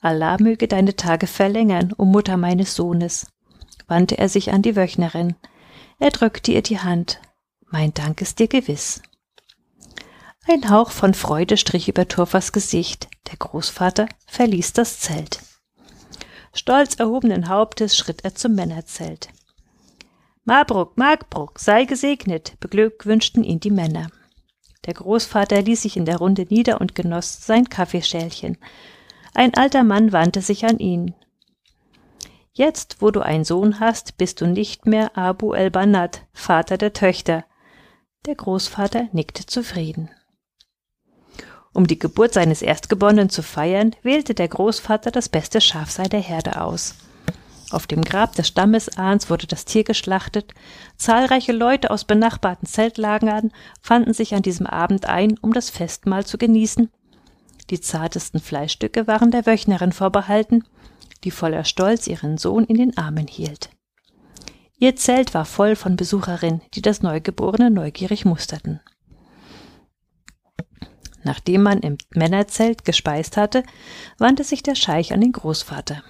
Allah 0.04 0.36
möge 0.38 0.68
deine 0.68 0.98
Tage 0.98 1.28
verlängern, 1.28 1.94
o 1.98 2.04
Mutter 2.04 2.36
meines 2.36 2.76
Sohnes, 2.76 3.26
wandte 3.88 4.18
er 4.18 4.28
sich 4.28 4.52
an 4.52 4.62
die 4.62 4.76
Wöchnerin. 4.76 5.36
Er 5.98 6.10
drückte 6.10 6.52
ihr 6.52 6.62
die 6.62 6.80
Hand. 6.80 7.22
Mein 7.68 7.94
Dank 7.94 8.22
ist 8.22 8.40
dir 8.40 8.50
gewiss. 8.50 9.02
Ein 10.46 10.70
Hauch 10.70 10.92
von 10.92 11.14
Freude 11.14 11.56
strich 11.56 11.88
über 11.88 12.06
Turfas 12.10 12.52
Gesicht. 12.52 13.08
Der 13.32 13.38
Großvater 13.38 14.10
verließ 14.28 14.74
das 14.74 15.00
Zelt. 15.00 15.40
Stolz 16.54 16.96
erhobenen 16.96 17.48
Hauptes 17.48 17.96
schritt 17.96 18.26
er 18.26 18.36
zum 18.36 18.56
Männerzelt. 18.56 19.30
Marbruk, 20.44 20.98
Markbruck, 20.98 21.60
sei 21.60 21.86
gesegnet, 21.86 22.60
beglückwünschten 22.60 23.46
ihn 23.46 23.62
die 23.62 23.72
Männer. 23.72 24.10
Der 24.86 24.96
Großvater 24.96 25.62
ließ 25.62 25.84
sich 25.84 25.96
in 25.96 26.04
der 26.04 26.18
Runde 26.18 26.46
nieder 26.50 26.82
und 26.82 26.94
genoss 26.94 27.46
sein 27.46 27.70
Kaffeeschälchen. 27.70 28.58
Ein 29.34 29.54
alter 29.56 29.84
Mann 29.84 30.12
wandte 30.12 30.42
sich 30.42 30.66
an 30.66 30.80
ihn. 30.80 31.16
Jetzt, 32.54 32.98
wo 33.00 33.10
du 33.10 33.22
einen 33.22 33.46
Sohn 33.46 33.80
hast, 33.80 34.18
bist 34.18 34.42
du 34.42 34.46
nicht 34.46 34.86
mehr 34.86 35.18
Abu 35.18 35.54
el-Banat, 35.54 36.22
Vater 36.34 36.78
der 36.78 36.94
Töchter. 36.94 37.46
Der 38.28 38.36
Großvater 38.36 39.08
nickte 39.12 39.46
zufrieden. 39.48 40.12
Um 41.74 41.88
die 41.88 41.98
Geburt 41.98 42.34
seines 42.34 42.62
Erstgeborenen 42.62 43.30
zu 43.30 43.42
feiern, 43.42 43.96
wählte 44.04 44.36
der 44.36 44.48
Großvater 44.48 45.10
das 45.10 45.30
beste 45.30 45.60
Schaf 45.62 45.90
seiner 45.90 46.20
Herde 46.20 46.62
aus. 46.62 46.94
Auf 47.72 47.88
dem 47.88 48.04
Grab 48.04 48.36
des 48.36 48.50
Stammesahns 48.50 49.32
wurde 49.32 49.48
das 49.48 49.66
Tier 49.66 49.84
geschlachtet. 49.84 50.54
Zahlreiche 50.96 51.54
Leute 51.54 51.90
aus 51.90 52.06
benachbarten 52.06 52.68
Zeltlagern 52.68 53.52
fanden 53.82 54.14
sich 54.14 54.36
an 54.36 54.44
diesem 54.44 54.68
Abend 54.68 55.08
ein, 55.08 55.40
um 55.40 55.54
das 55.54 55.72
Festmahl 55.72 56.24
zu 56.24 56.38
genießen. 56.38 56.92
Die 57.70 57.80
zartesten 57.80 58.40
Fleischstücke 58.40 59.08
waren 59.08 59.32
der 59.32 59.46
Wöchnerin 59.46 59.92
vorbehalten, 59.92 60.64
die 61.24 61.32
voller 61.32 61.64
Stolz 61.64 62.08
ihren 62.08 62.38
Sohn 62.38 62.66
in 62.66 62.78
den 62.78 62.98
Armen 62.98 63.28
hielt. 63.28 63.70
Ihr 64.78 64.96
Zelt 64.96 65.34
war 65.34 65.46
voll 65.46 65.76
von 65.76 65.96
Besucherinnen, 65.96 66.62
die 66.74 66.82
das 66.82 67.02
Neugeborene 67.02 67.72
neugierig 67.72 68.26
musterten. 68.26 68.82
Nachdem 71.24 71.64
man 71.64 71.80
im 71.80 71.98
Männerzelt 72.14 72.84
gespeist 72.84 73.38
hatte, 73.38 73.64
wandte 74.18 74.44
sich 74.44 74.62
der 74.62 74.76
Scheich 74.76 75.14
an 75.14 75.22
den 75.22 75.32
Großvater. 75.32 76.04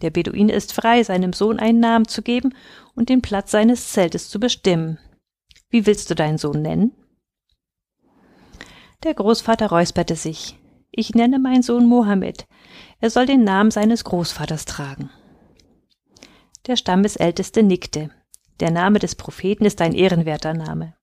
Der 0.00 0.10
Beduine 0.10 0.52
ist 0.52 0.72
frei, 0.72 1.02
seinem 1.02 1.34
Sohn 1.34 1.58
einen 1.58 1.80
Namen 1.80 2.08
zu 2.08 2.22
geben 2.22 2.54
und 2.94 3.10
den 3.10 3.20
Platz 3.20 3.50
seines 3.50 3.92
Zeltes 3.92 4.30
zu 4.30 4.40
bestimmen. 4.40 4.98
Wie 5.68 5.84
willst 5.84 6.08
du 6.08 6.14
deinen 6.14 6.38
Sohn 6.38 6.62
nennen? 6.62 6.92
Der 9.02 9.12
Großvater 9.12 9.66
räusperte 9.66 10.16
sich. 10.16 10.58
Ich 10.98 11.14
nenne 11.14 11.38
meinen 11.38 11.62
Sohn 11.62 11.86
Mohammed. 11.86 12.48
Er 12.98 13.10
soll 13.10 13.24
den 13.24 13.44
Namen 13.44 13.70
seines 13.70 14.02
Großvaters 14.02 14.64
tragen. 14.64 15.10
Der 16.66 16.74
Stammesälteste 16.74 17.62
nickte. 17.62 18.10
Der 18.58 18.72
Name 18.72 18.98
des 18.98 19.14
Propheten 19.14 19.64
ist 19.64 19.80
ein 19.80 19.94
ehrenwerter 19.94 20.54
Name. 20.54 20.96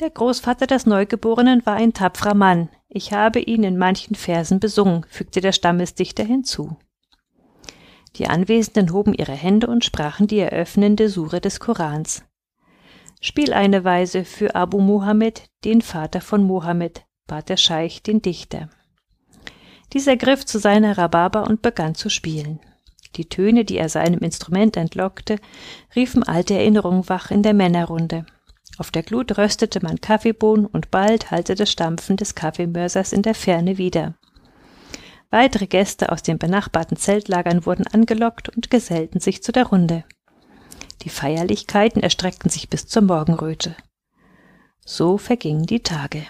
Der 0.00 0.10
Großvater 0.10 0.66
des 0.66 0.84
Neugeborenen 0.84 1.64
war 1.64 1.74
ein 1.74 1.92
tapferer 1.92 2.34
Mann. 2.34 2.70
Ich 2.88 3.12
habe 3.12 3.38
ihn 3.38 3.62
in 3.62 3.78
manchen 3.78 4.16
Versen 4.16 4.58
besungen, 4.58 5.06
fügte 5.08 5.40
der 5.40 5.52
Stammesdichter 5.52 6.24
hinzu. 6.24 6.76
Die 8.16 8.26
Anwesenden 8.26 8.92
hoben 8.92 9.14
ihre 9.14 9.30
Hände 9.30 9.68
und 9.68 9.84
sprachen 9.84 10.26
die 10.26 10.40
eröffnende 10.40 11.08
Sure 11.08 11.40
des 11.40 11.60
Korans. 11.60 12.24
Spiel 13.20 13.52
eine 13.52 13.84
Weise 13.84 14.24
für 14.24 14.56
Abu 14.56 14.80
Muhammad, 14.80 15.44
den 15.64 15.82
Vater 15.82 16.20
von 16.20 16.42
Mohammed, 16.42 17.06
bat 17.26 17.48
der 17.48 17.56
Scheich 17.56 18.02
den 18.02 18.22
Dichter. 18.22 18.68
Dieser 19.92 20.16
griff 20.16 20.44
zu 20.44 20.58
seiner 20.58 20.98
Rhabarber 20.98 21.44
und 21.44 21.62
begann 21.62 21.94
zu 21.94 22.08
spielen. 22.08 22.60
Die 23.16 23.28
Töne, 23.28 23.64
die 23.64 23.78
er 23.78 23.88
seinem 23.88 24.20
Instrument 24.20 24.76
entlockte, 24.76 25.38
riefen 25.94 26.22
alte 26.22 26.54
Erinnerungen 26.54 27.08
wach 27.08 27.30
in 27.30 27.42
der 27.42 27.54
Männerrunde. 27.54 28.26
Auf 28.76 28.90
der 28.90 29.04
Glut 29.04 29.38
röstete 29.38 29.80
man 29.82 30.00
Kaffeebohnen 30.00 30.66
und 30.66 30.90
bald 30.90 31.30
hallte 31.30 31.54
das 31.54 31.70
Stampfen 31.70 32.16
des 32.16 32.34
Kaffeemörsers 32.34 33.12
in 33.12 33.22
der 33.22 33.34
Ferne 33.34 33.78
wieder. 33.78 34.14
Weitere 35.30 35.66
Gäste 35.66 36.10
aus 36.10 36.22
den 36.22 36.38
benachbarten 36.38 36.96
Zeltlagern 36.96 37.66
wurden 37.66 37.86
angelockt 37.86 38.48
und 38.48 38.70
gesellten 38.70 39.20
sich 39.20 39.42
zu 39.42 39.52
der 39.52 39.66
Runde. 39.66 40.04
Die 41.02 41.08
Feierlichkeiten 41.10 42.02
erstreckten 42.02 42.50
sich 42.50 42.68
bis 42.68 42.86
zur 42.86 43.02
Morgenröte. 43.02 43.76
So 44.84 45.18
vergingen 45.18 45.66
die 45.66 45.80
Tage. 45.80 46.26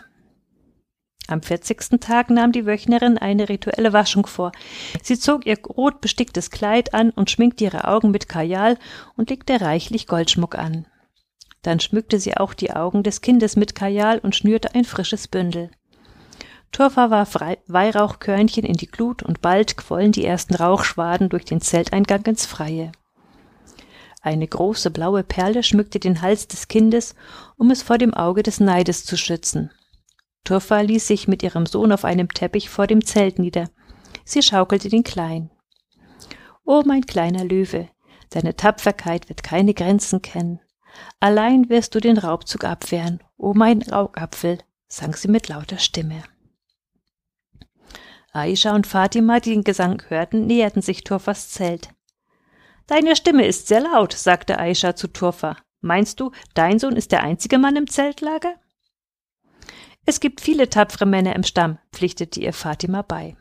Am 1.26 1.40
vierzigsten 1.40 2.00
Tag 2.00 2.28
nahm 2.28 2.52
die 2.52 2.66
Wöchnerin 2.66 3.16
eine 3.16 3.48
rituelle 3.48 3.94
Waschung 3.94 4.26
vor. 4.26 4.52
Sie 5.02 5.18
zog 5.18 5.46
ihr 5.46 5.58
rot 5.66 6.00
besticktes 6.00 6.50
Kleid 6.50 6.92
an 6.92 7.10
und 7.10 7.30
schminkte 7.30 7.64
ihre 7.64 7.88
Augen 7.88 8.10
mit 8.10 8.28
Kajal 8.28 8.78
und 9.16 9.30
legte 9.30 9.60
reichlich 9.60 10.06
Goldschmuck 10.06 10.54
an. 10.56 10.86
Dann 11.62 11.80
schmückte 11.80 12.20
sie 12.20 12.36
auch 12.36 12.52
die 12.52 12.72
Augen 12.72 13.02
des 13.02 13.22
Kindes 13.22 13.56
mit 13.56 13.74
Kajal 13.74 14.18
und 14.18 14.36
schnürte 14.36 14.74
ein 14.74 14.84
frisches 14.84 15.26
Bündel. 15.26 15.70
Turfa 16.72 17.10
warf 17.10 17.36
Weihrauchkörnchen 17.68 18.64
in 18.64 18.74
die 18.74 18.88
Glut 18.88 19.22
und 19.22 19.40
bald 19.40 19.76
quollen 19.78 20.12
die 20.12 20.26
ersten 20.26 20.56
Rauchschwaden 20.56 21.30
durch 21.30 21.46
den 21.46 21.62
Zelteingang 21.62 22.24
ins 22.26 22.44
Freie. 22.44 22.92
Eine 24.20 24.46
große 24.46 24.90
blaue 24.90 25.22
Perle 25.22 25.62
schmückte 25.62 26.00
den 26.00 26.20
Hals 26.20 26.48
des 26.48 26.68
Kindes, 26.68 27.14
um 27.56 27.70
es 27.70 27.82
vor 27.82 27.96
dem 27.96 28.12
Auge 28.12 28.42
des 28.42 28.58
Neides 28.60 29.04
zu 29.04 29.16
schützen. 29.16 29.70
Turfa 30.44 30.80
ließ 30.80 31.06
sich 31.06 31.26
mit 31.26 31.42
ihrem 31.42 31.66
Sohn 31.66 31.90
auf 31.90 32.04
einem 32.04 32.28
Teppich 32.28 32.68
vor 32.68 32.86
dem 32.86 33.04
Zelt 33.04 33.38
nieder. 33.38 33.70
Sie 34.24 34.42
schaukelte 34.42 34.88
den 34.88 35.02
Klein. 35.02 35.50
O 36.64 36.82
mein 36.84 37.06
kleiner 37.06 37.44
Löwe, 37.44 37.88
deine 38.30 38.56
Tapferkeit 38.56 39.28
wird 39.28 39.42
keine 39.42 39.74
Grenzen 39.74 40.22
kennen. 40.22 40.60
Allein 41.20 41.68
wirst 41.68 41.94
du 41.94 42.00
den 42.00 42.18
Raubzug 42.18 42.64
abwehren, 42.64 43.20
o 43.36 43.52
mein 43.54 43.82
Raugapfel, 43.82 44.58
sang 44.86 45.14
sie 45.14 45.28
mit 45.28 45.48
lauter 45.48 45.78
Stimme. 45.78 46.22
Aisha 48.32 48.74
und 48.74 48.86
Fatima, 48.86 49.40
die 49.40 49.50
den 49.50 49.64
Gesang 49.64 50.02
hörten, 50.08 50.46
näherten 50.46 50.82
sich 50.82 51.04
Turfas 51.04 51.50
Zelt. 51.50 51.90
Deine 52.86 53.16
Stimme 53.16 53.46
ist 53.46 53.68
sehr 53.68 53.80
laut, 53.80 54.12
sagte 54.12 54.58
Aisha 54.58 54.94
zu 54.94 55.08
Turfa. 55.08 55.56
Meinst 55.80 56.20
du, 56.20 56.32
dein 56.54 56.78
Sohn 56.78 56.96
ist 56.96 57.12
der 57.12 57.22
einzige 57.22 57.58
Mann 57.58 57.76
im 57.76 57.88
Zeltlager? 57.88 58.54
Es 60.06 60.20
gibt 60.20 60.40
viele 60.40 60.68
tapfere 60.68 61.06
Männer 61.06 61.34
im 61.34 61.44
Stamm, 61.44 61.78
pflichtete 61.92 62.40
ihr 62.40 62.52
Fatima 62.52 63.02
bei. 63.02 63.36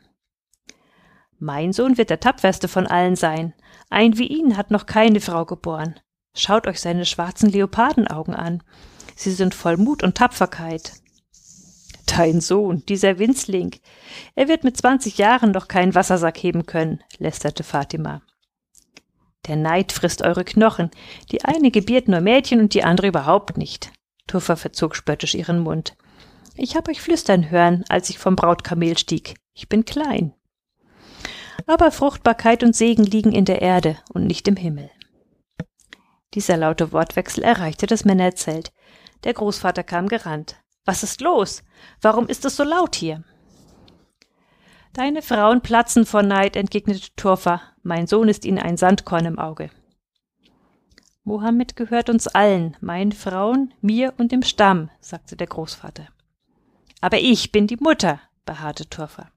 Mein 1.40 1.74
Sohn 1.74 1.98
wird 1.98 2.10
der 2.10 2.22
tapferste 2.22 2.68
von 2.70 2.88
allen 2.88 3.18
sein. 3.18 3.54
Ein 3.90 4.18
wie 4.18 4.28
ihn 4.28 4.56
hat 4.56 4.72
noch 4.72 4.86
keine 4.86 5.20
Frau 5.20 5.46
geboren. 5.46 6.00
Schaut 6.36 6.68
euch 6.68 6.80
seine 6.80 7.06
schwarzen 7.06 7.50
Leopardenaugen 7.50 8.34
an. 8.34 8.64
Sie 9.16 9.32
sind 9.32 9.54
voll 9.54 9.78
Mut 9.78 10.04
und 10.04 10.16
Tapferkeit. 10.16 10.94
Dein 12.06 12.42
Sohn, 12.42 12.84
dieser 12.88 13.20
Winzling. 13.20 13.76
Er 14.36 14.48
wird 14.48 14.64
mit 14.64 14.78
zwanzig 14.78 15.18
Jahren 15.18 15.52
noch 15.52 15.68
keinen 15.68 15.96
Wassersack 15.96 16.38
heben 16.38 16.66
können, 16.66 17.04
lästerte 17.18 17.64
Fatima. 17.64 18.22
Der 19.48 19.58
Neid 19.58 19.92
frisst 19.92 20.22
eure 20.22 20.46
Knochen. 20.46 20.92
Die 21.32 21.44
eine 21.44 21.72
gebiert 21.72 22.08
nur 22.08 22.22
Mädchen 22.22 22.62
und 22.62 22.74
die 22.74 22.84
andere 22.84 23.08
überhaupt 23.08 23.58
nicht. 23.58 23.92
Tuffa 24.28 24.56
verzog 24.56 24.96
spöttisch 24.96 25.36
ihren 25.36 25.60
Mund. 25.60 25.98
Ich 26.56 26.76
hab 26.76 26.88
euch 26.88 27.02
flüstern 27.02 27.50
hören, 27.50 27.84
als 27.90 28.10
ich 28.10 28.20
vom 28.20 28.36
Brautkamel 28.36 28.98
stieg. 28.98 29.36
Ich 29.54 29.70
bin 29.70 29.86
klein. 29.86 30.34
Aber 31.66 31.92
Fruchtbarkeit 31.92 32.64
und 32.64 32.76
Segen 32.76 33.04
liegen 33.04 33.32
in 33.32 33.46
der 33.46 33.62
Erde 33.62 33.98
und 34.14 34.28
nicht 34.28 34.48
im 34.48 34.56
Himmel. 34.56 34.92
Dieser 36.34 36.58
laute 36.58 36.92
Wortwechsel 36.92 37.44
erreichte 37.44 37.88
das 37.88 38.06
Männerzelt. 38.06 38.72
Der 39.24 39.34
Großvater 39.34 39.84
kam 39.84 40.08
gerannt. 40.08 40.58
Was 40.86 41.04
ist 41.04 41.22
los? 41.22 41.64
Warum 42.02 42.28
ist 42.28 42.44
es 42.46 42.56
so 42.56 42.64
laut 42.64 42.96
hier? 42.96 43.24
Deine 44.94 45.22
Frauen 45.22 45.62
platzen 45.62 46.06
vor 46.06 46.22
Neid, 46.22 46.56
entgegnete 46.56 47.16
Turfa. 47.16 47.62
Mein 47.82 48.06
Sohn 48.06 48.30
ist 48.30 48.46
ihnen 48.46 48.60
ein 48.60 48.78
Sandkorn 48.78 49.26
im 49.26 49.40
Auge. 49.40 49.70
Mohammed 51.24 51.76
gehört 51.76 52.10
uns 52.10 52.28
allen, 52.28 52.76
meinen 52.82 53.14
Frauen, 53.14 53.74
mir 53.82 54.14
und 54.18 54.32
dem 54.32 54.44
Stamm, 54.44 54.90
sagte 55.00 55.36
der 55.38 55.48
Großvater. 55.48 56.10
Aber 57.04 57.20
ich 57.20 57.52
bin 57.52 57.68
die 57.68 57.76
Mutter, 57.76 58.22
beharrte 58.46 58.90
Turfa. 58.90 59.30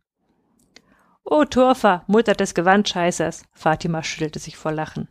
O 1.24 1.44
Turfa, 1.44 2.05
Mutter 2.07 2.35
des 2.35 2.55
Gewandscheißers, 2.55 3.42
Fatima 3.52 4.05
schüttelte 4.05 4.38
sich 4.38 4.57
vor 4.57 4.70
Lachen. 4.70 5.09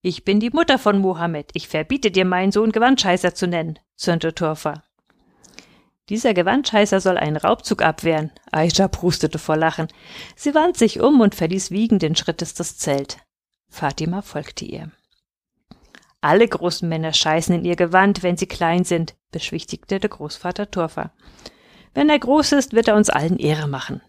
Ich 0.00 0.24
bin 0.24 0.38
die 0.38 0.50
Mutter 0.50 0.78
von 0.78 1.00
Mohammed. 1.00 1.50
Ich 1.54 1.66
verbiete 1.66 2.12
dir, 2.12 2.24
meinen 2.24 2.52
Sohn 2.52 2.70
Gewandscheißer 2.70 3.34
zu 3.34 3.48
nennen, 3.48 3.80
zürnte 3.96 4.32
Turfa. 4.32 4.84
Dieser 6.08 6.34
Gewandscheißer 6.34 7.00
soll 7.00 7.18
einen 7.18 7.36
Raubzug 7.36 7.82
abwehren. 7.82 8.30
Aisha 8.52 8.86
prustete 8.86 9.40
vor 9.40 9.56
Lachen. 9.56 9.88
Sie 10.36 10.54
wand 10.54 10.76
sich 10.76 11.00
um 11.00 11.20
und 11.20 11.34
verließ 11.34 11.72
wiegenden 11.72 12.14
Schrittes 12.14 12.54
das 12.54 12.78
Zelt. 12.78 13.18
Fatima 13.68 14.22
folgte 14.22 14.64
ihr. 14.64 14.92
Alle 16.24 16.48
großen 16.48 16.88
Männer 16.88 17.12
scheißen 17.12 17.54
in 17.54 17.66
ihr 17.66 17.76
Gewand, 17.76 18.22
wenn 18.22 18.38
sie 18.38 18.46
klein 18.46 18.84
sind, 18.84 19.14
beschwichtigte 19.30 20.00
der 20.00 20.08
Großvater 20.08 20.70
Turfa. 20.70 21.12
Wenn 21.92 22.08
er 22.08 22.18
groß 22.18 22.52
ist, 22.52 22.72
wird 22.72 22.88
er 22.88 22.96
uns 22.96 23.10
allen 23.10 23.38
Ehre 23.38 23.68
machen. 23.68 24.00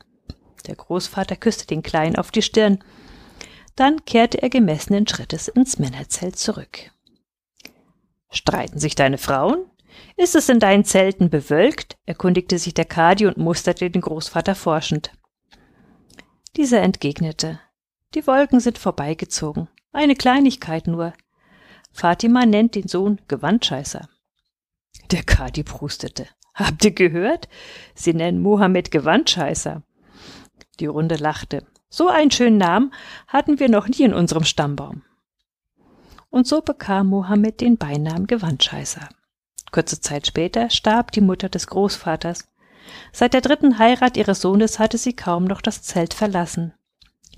Der 0.66 0.78
Großvater 0.78 1.36
küsste 1.36 1.68
den 1.68 1.84
Kleinen 1.84 2.16
auf 2.16 2.32
die 2.32 2.42
Stirn. 2.42 2.82
Dann 3.76 4.06
kehrte 4.06 4.42
er 4.42 4.50
gemessenen 4.50 5.06
Schrittes 5.06 5.50
ins 5.50 5.78
Männerzelt 5.78 6.38
zurück. 6.38 6.90
Streiten 8.32 8.80
sich 8.80 8.96
deine 8.96 9.18
Frauen? 9.18 9.66
Ist 10.16 10.36
es 10.36 10.48
in 10.48 10.62
deinen 10.62 10.86
Zelten 10.86 11.30
bewölkt? 11.30 11.98
erkundigte 12.06 12.60
sich 12.60 12.74
der 12.74 12.86
Kadi 12.86 13.26
und 13.26 13.36
musterte 13.36 13.92
den 13.92 14.02
Großvater 14.02 14.56
forschend. 14.56 15.12
Dieser 16.56 16.82
entgegnete 16.82 17.60
Die 18.14 18.26
Wolken 18.26 18.62
sind 18.62 18.78
vorbeigezogen. 18.78 19.68
Eine 19.92 20.16
Kleinigkeit 20.16 20.88
nur. 20.88 21.12
Fatima 21.96 22.46
nennt 22.46 22.76
den 22.76 22.90
Sohn 22.90 23.22
Gewandscheißer. 23.30 24.10
Der 25.12 25.24
Kadi 25.24 25.64
prustete. 25.64 26.28
Habt 26.54 26.84
ihr 26.84 26.92
gehört? 26.92 27.48
Sie 27.94 28.14
nennen 28.14 28.42
Mohammed 28.42 28.92
Gewandscheißer. 28.92 29.82
Die 30.82 30.88
Runde 30.88 31.16
lachte. 31.16 31.66
So 31.88 32.10
einen 32.10 32.32
schönen 32.32 32.58
Namen 32.58 32.94
hatten 33.28 33.62
wir 33.62 33.70
noch 33.70 33.88
nie 33.88 34.02
in 34.02 34.14
unserem 34.14 34.44
Stammbaum. 34.44 35.04
Und 36.30 36.48
so 36.48 36.62
bekam 36.62 37.08
Mohammed 37.08 37.62
den 37.62 37.78
Beinamen 37.78 38.28
Gewandscheißer. 38.28 39.08
Kurze 39.72 40.02
Zeit 40.02 40.28
später 40.28 40.70
starb 40.72 41.14
die 41.14 41.22
Mutter 41.22 41.48
des 41.48 41.68
Großvaters. 41.68 42.46
Seit 43.14 43.34
der 43.34 43.40
dritten 43.40 43.80
Heirat 43.80 44.18
ihres 44.18 44.42
Sohnes 44.42 44.80
hatte 44.80 44.98
sie 44.98 45.16
kaum 45.16 45.46
noch 45.46 45.62
das 45.62 45.82
Zelt 45.82 46.14
verlassen. 46.14 46.74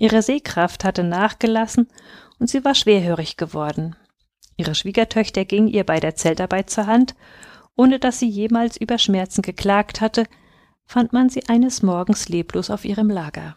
Ihre 0.00 0.20
Sehkraft 0.20 0.82
hatte 0.82 1.04
nachgelassen 1.04 1.86
und 2.40 2.50
sie 2.50 2.64
war 2.64 2.74
schwerhörig 2.74 3.36
geworden. 3.36 3.94
Ihre 4.58 4.74
Schwiegertöchter 4.74 5.44
gingen 5.44 5.68
ihr 5.68 5.84
bei 5.84 6.00
der 6.00 6.16
Zeltarbeit 6.16 6.68
zur 6.68 6.86
Hand, 6.86 7.14
ohne 7.76 8.00
dass 8.00 8.18
sie 8.18 8.28
jemals 8.28 8.76
über 8.76 8.98
Schmerzen 8.98 9.40
geklagt 9.40 10.00
hatte, 10.00 10.24
fand 10.84 11.12
man 11.12 11.28
sie 11.28 11.48
eines 11.48 11.82
Morgens 11.82 12.28
leblos 12.28 12.68
auf 12.68 12.84
ihrem 12.84 13.08
Lager. 13.08 13.56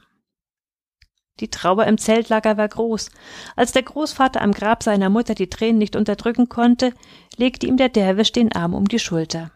Die 1.39 1.49
Trauer 1.49 1.87
im 1.87 1.97
Zeltlager 1.97 2.55
war 2.57 2.67
groß. 2.67 3.09
Als 3.55 3.71
der 3.71 3.81
Großvater 3.81 4.41
am 4.41 4.51
Grab 4.51 4.83
seiner 4.83 5.09
Mutter 5.09 5.33
die 5.33 5.49
Tränen 5.49 5.79
nicht 5.79 5.95
unterdrücken 5.95 6.49
konnte, 6.49 6.93
legte 7.35 7.65
ihm 7.65 7.77
der 7.77 7.89
Derwisch 7.89 8.31
den 8.31 8.51
Arm 8.51 8.75
um 8.75 8.87
die 8.87 8.99
Schulter. 8.99 9.51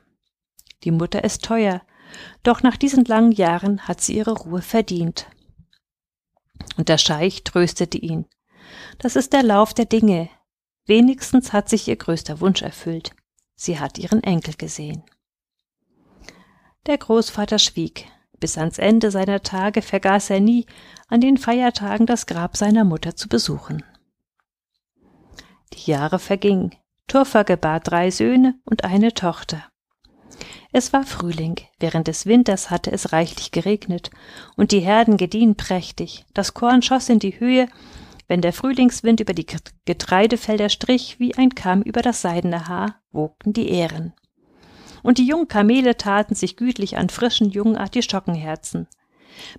Die 0.83 0.91
Mutter 0.91 1.23
ist 1.23 1.45
teuer, 1.45 1.83
doch 2.41 2.63
nach 2.63 2.77
diesen 2.77 3.05
langen 3.05 3.33
Jahren 3.33 3.87
hat 3.87 4.01
sie 4.01 4.17
ihre 4.17 4.31
Ruhe 4.31 4.63
verdient. 4.63 5.27
Und 6.75 6.89
der 6.89 6.97
Scheich 6.97 7.43
tröstete 7.43 7.99
ihn. 7.99 8.25
Das 8.97 9.15
ist 9.15 9.33
der 9.33 9.43
Lauf 9.43 9.75
der 9.75 9.85
Dinge. 9.85 10.29
Wenigstens 10.85 11.53
hat 11.53 11.69
sich 11.69 11.87
ihr 11.87 11.95
größter 11.95 12.39
Wunsch 12.41 12.61
erfüllt. 12.61 13.15
Sie 13.55 13.79
hat 13.79 13.97
ihren 13.97 14.23
Enkel 14.23 14.53
gesehen. 14.55 15.03
Der 16.85 16.97
Großvater 16.97 17.59
schwieg. 17.59 18.07
Bis 18.39 18.57
ans 18.57 18.77
Ende 18.77 19.11
seiner 19.11 19.41
Tage 19.41 19.81
vergaß 19.81 20.29
er 20.29 20.39
nie, 20.39 20.65
an 21.07 21.21
den 21.21 21.37
Feiertagen 21.37 22.05
das 22.05 22.25
Grab 22.27 22.57
seiner 22.57 22.83
Mutter 22.83 23.15
zu 23.15 23.29
besuchen. 23.29 23.83
Die 25.73 25.89
Jahre 25.89 26.19
vergingen. 26.19 26.75
Turfa 27.07 27.43
gebar 27.43 27.79
drei 27.79 28.11
Söhne 28.11 28.59
und 28.65 28.83
eine 28.83 29.13
Tochter. 29.13 29.63
Es 30.71 30.91
war 30.91 31.05
Frühling, 31.05 31.55
während 31.79 32.07
des 32.07 32.25
Winters 32.25 32.69
hatte 32.69 32.91
es 32.91 33.13
reichlich 33.13 33.51
geregnet, 33.51 34.11
und 34.57 34.71
die 34.71 34.81
Herden 34.81 35.17
gediehen 35.17 35.55
prächtig, 35.55 36.25
das 36.33 36.53
Korn 36.53 36.81
schoss 36.81 37.07
in 37.09 37.19
die 37.19 37.39
Höhe, 37.39 37.67
wenn 38.27 38.41
der 38.41 38.53
Frühlingswind 38.53 39.19
über 39.19 39.33
die 39.33 39.45
Getreidefelder 39.85 40.69
strich 40.69 41.19
wie 41.19 41.35
ein 41.35 41.53
Kamm 41.55 41.81
über 41.81 42.01
das 42.01 42.21
seidene 42.21 42.67
Haar, 42.67 43.01
wogten 43.11 43.53
die 43.53 43.69
Ähren. 43.69 44.13
Und 45.03 45.19
die 45.19 45.27
jungen 45.27 45.47
Kamele 45.47 45.97
taten 45.97 46.33
sich 46.33 46.57
gütlich 46.57 46.97
an 46.97 47.09
frischen 47.09 47.49
jungen 47.49 47.77
Artischockenherzen. 47.77 48.87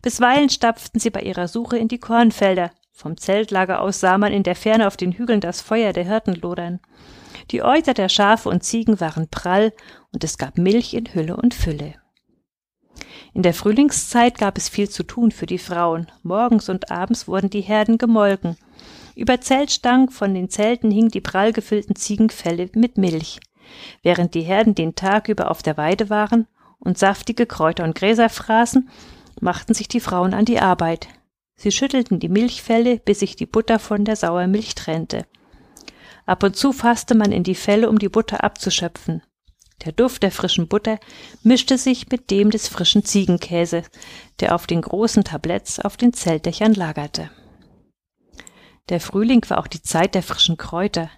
Bisweilen 0.03 0.51
stapften 0.51 0.99
sie 0.99 1.11
bei 1.11 1.23
ihrer 1.23 1.49
Suche 1.49 1.79
in 1.79 1.89
die 1.89 1.99
Kornfelder. 1.99 2.73
Vom 2.93 3.17
Zeltlager 3.17 3.81
aus 3.81 4.01
sah 4.01 4.19
man 4.19 4.33
in 4.33 4.43
der 4.43 4.57
Ferne 4.57 4.87
auf 4.87 4.97
den 4.97 5.13
Hügeln 5.13 5.41
das 5.41 5.61
Feuer 5.61 5.93
der 5.93 6.05
Hirten 6.05 6.35
lodern. 6.35 6.81
Die 7.51 7.63
Euter 7.63 7.95
der 7.95 8.09
Schafe 8.09 8.49
und 8.49 8.65
Ziegen 8.65 9.01
waren 9.01 9.29
prall 9.29 9.73
und 10.13 10.25
es 10.25 10.39
gab 10.39 10.59
Milch 10.59 10.95
in 10.95 11.15
Hülle 11.15 11.37
und 11.37 11.55
Fülle. 11.55 11.95
In 13.37 13.43
der 13.43 13.53
Frühlingszeit 13.53 14.39
gab 14.39 14.57
es 14.57 14.71
viel 14.71 14.89
zu 14.89 15.03
tun 15.03 15.31
für 15.31 15.45
die 15.45 15.59
Frauen. 15.59 16.07
Morgens 16.23 16.71
und 16.71 16.91
abends 16.91 17.29
wurden 17.29 17.51
die 17.51 17.61
Herden 17.61 17.99
gemolken. 17.99 18.57
Über 19.15 19.43
Zeltstangen 19.43 20.09
von 20.09 20.33
den 20.33 20.49
Zelten 20.49 20.91
hingen 20.91 21.11
die 21.11 21.21
prall 21.21 21.53
gefüllten 21.53 21.97
Ziegenfelle 21.97 22.71
mit 22.73 22.97
Milch. 22.97 23.39
Während 24.03 24.33
die 24.33 24.41
Herden 24.41 24.75
den 24.75 24.95
Tag 24.95 25.29
über 25.29 25.51
auf 25.51 25.63
der 25.63 25.77
Weide 25.77 26.09
waren 26.09 26.47
und 26.79 26.97
saftige 26.97 27.45
Kräuter 27.45 27.85
und 27.85 27.95
Gräser 27.95 28.31
fraßen, 28.31 28.89
machten 29.39 29.75
sich 29.75 29.89
die 29.89 30.01
Frauen 30.01 30.33
an 30.33 30.47
die 30.47 30.61
Arbeit. 30.61 31.09
Sie 31.57 31.73
schüttelten 31.73 32.19
die 32.19 32.31
Milchfelle, 32.31 33.01
bis 33.01 33.19
sich 33.19 33.37
die 33.37 33.45
Butter 33.45 33.79
von 33.79 34.07
der 34.07 34.17
Sauermilch 34.17 34.75
trennte. 34.75 35.27
Ab 36.25 36.43
und 36.43 36.57
zu 36.57 36.73
fasste 36.73 37.15
man 37.15 37.33
in 37.33 37.43
die 37.43 37.55
Felle, 37.55 37.91
um 37.91 37.99
die 37.99 38.09
Butter 38.09 38.43
abzuschöpfen. 38.43 39.21
Der 39.85 39.93
Duft 39.93 40.23
der 40.23 40.31
frischen 40.31 40.69
Butter 40.69 40.99
mischte 41.43 41.79
sich 41.79 42.09
mit 42.09 42.31
dem 42.31 42.51
des 42.51 42.69
frischen 42.69 43.05
Ziegenkäses, 43.05 43.87
der 44.41 44.55
auf 44.55 44.67
den 44.67 44.81
großen 44.81 45.25
Tabletts 45.25 45.79
auf 45.79 45.97
den 45.97 46.13
Zeltdächern 46.13 46.75
lagerte. 46.75 47.31
Der 48.89 49.01
Frühling 49.01 49.45
war 49.49 49.59
auch 49.59 49.67
die 49.67 49.83
Zeit 49.83 50.15
der 50.15 50.23
frischen 50.23 50.57
Kräuter. 50.57 51.11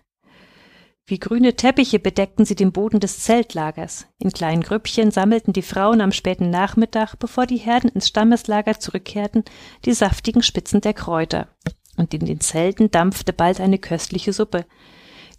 Wie 1.06 1.18
grüne 1.18 1.54
Teppiche 1.54 1.98
bedeckten 1.98 2.44
sie 2.44 2.54
den 2.54 2.72
Boden 2.72 3.00
des 3.00 3.20
Zeltlagers. 3.20 4.06
In 4.18 4.30
kleinen 4.30 4.62
Grüppchen 4.62 5.10
sammelten 5.10 5.54
die 5.54 5.62
Frauen 5.62 6.02
am 6.02 6.12
späten 6.12 6.50
Nachmittag, 6.50 7.14
bevor 7.18 7.46
die 7.46 7.56
Herden 7.56 7.88
ins 7.88 8.08
Stammeslager 8.08 8.78
zurückkehrten, 8.78 9.44
die 9.86 9.94
saftigen 9.94 10.42
Spitzen 10.42 10.82
der 10.82 10.92
Kräuter. 10.92 11.48
Und 11.96 12.12
in 12.12 12.26
den 12.26 12.40
Zelten 12.40 12.90
dampfte 12.90 13.32
bald 13.32 13.58
eine 13.58 13.78
köstliche 13.78 14.34
Suppe, 14.34 14.66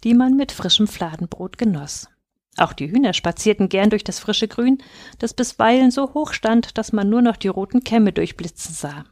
die 0.02 0.14
man 0.14 0.36
mit 0.36 0.50
frischem 0.50 0.88
Fladenbrot 0.88 1.56
genoss. 1.56 2.08
Auch 2.56 2.72
die 2.72 2.90
Hühner 2.90 3.12
spazierten 3.12 3.68
gern 3.68 3.90
durch 3.90 4.04
das 4.04 4.18
frische 4.18 4.48
Grün, 4.48 4.78
das 5.18 5.34
bisweilen 5.34 5.90
so 5.90 6.14
hoch 6.14 6.32
stand, 6.32 6.76
dass 6.78 6.92
man 6.92 7.08
nur 7.08 7.22
noch 7.22 7.36
die 7.36 7.48
roten 7.48 7.84
Kämme 7.84 8.12
durchblitzen 8.12 8.74
sah. 8.74 9.04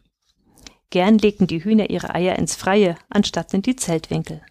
Gern 0.91 1.19
legten 1.19 1.47
die 1.47 1.63
Hühner 1.63 1.91
ihre 1.91 2.15
Eier 2.15 2.37
ins 2.37 2.57
Freie, 2.57 2.97
anstatt 3.11 3.53
in 3.55 3.63
die 3.63 3.77
Zeltwinkel. 3.77 4.43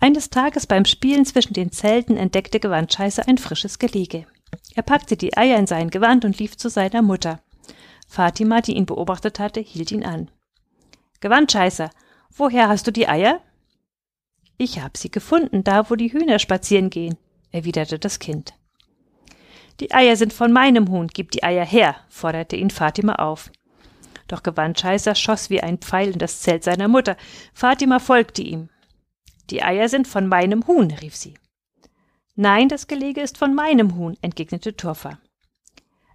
Eines 0.00 0.28
Tages 0.28 0.66
beim 0.66 0.84
Spielen 0.84 1.24
zwischen 1.24 1.54
den 1.54 1.72
Zelten 1.72 2.16
entdeckte 2.16 2.60
Gewandscheiße 2.60 3.26
ein 3.26 3.38
frisches 3.38 3.78
Gelege. 3.78 4.26
Er 4.74 4.82
packte 4.82 5.16
die 5.16 5.36
Eier 5.36 5.58
in 5.58 5.66
sein 5.66 5.90
Gewand 5.90 6.24
und 6.24 6.38
lief 6.38 6.56
zu 6.56 6.68
seiner 6.68 7.02
Mutter. 7.02 7.40
Fatima, 8.06 8.60
die 8.60 8.74
ihn 8.74 8.86
beobachtet 8.86 9.38
hatte, 9.38 9.60
hielt 9.60 9.92
ihn 9.92 10.04
an. 10.04 10.30
Gewandscheißer, 11.20 11.90
woher 12.36 12.68
hast 12.68 12.86
du 12.86 12.90
die 12.90 13.08
Eier? 13.08 13.40
Ich 14.56 14.80
hab 14.80 14.96
sie 14.96 15.10
gefunden, 15.10 15.64
da 15.64 15.90
wo 15.90 15.96
die 15.96 16.12
Hühner 16.12 16.38
spazieren 16.38 16.90
gehen, 16.90 17.16
erwiderte 17.50 17.98
das 17.98 18.18
Kind. 18.18 18.54
Die 19.80 19.92
Eier 19.92 20.16
sind 20.16 20.32
von 20.32 20.52
meinem 20.52 20.88
Huhn, 20.88 21.08
gib 21.08 21.32
die 21.32 21.42
Eier 21.42 21.64
her, 21.64 21.96
forderte 22.08 22.56
ihn 22.56 22.70
Fatima 22.70 23.16
auf. 23.16 23.50
Doch 24.28 24.42
Gewandscheißer 24.42 25.14
schoss 25.14 25.50
wie 25.50 25.60
ein 25.60 25.78
Pfeil 25.78 26.12
in 26.12 26.18
das 26.18 26.40
Zelt 26.40 26.64
seiner 26.64 26.88
Mutter. 26.88 27.16
Fatima 27.52 27.98
folgte 27.98 28.42
ihm. 28.42 28.68
Die 29.50 29.62
Eier 29.62 29.88
sind 29.88 30.08
von 30.08 30.28
meinem 30.28 30.66
Huhn, 30.66 30.90
rief 30.90 31.16
sie. 31.16 31.34
Nein, 32.36 32.68
das 32.68 32.86
Gelege 32.86 33.20
ist 33.20 33.36
von 33.36 33.54
meinem 33.54 33.96
Huhn, 33.96 34.16
entgegnete 34.22 34.76
Turfa. 34.76 35.18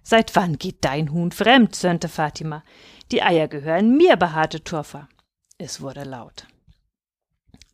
Seit 0.02 0.34
wann 0.34 0.58
geht 0.58 0.84
dein 0.84 1.12
Huhn 1.12 1.30
fremd? 1.30 1.74
zürnte 1.74 2.08
Fatima. 2.08 2.64
Die 3.12 3.22
Eier 3.22 3.48
gehören 3.48 3.96
mir, 3.96 4.16
beharrte 4.16 4.64
Turfa. 4.64 5.08
Es 5.58 5.80
wurde 5.80 6.04
laut. 6.04 6.46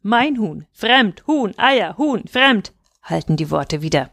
Mein 0.08 0.38
Huhn, 0.38 0.64
fremd, 0.70 1.24
Huhn, 1.26 1.52
Eier, 1.58 1.98
Huhn, 1.98 2.22
fremd, 2.28 2.72
halten 3.02 3.36
die 3.36 3.50
Worte 3.50 3.82
wieder. 3.82 4.12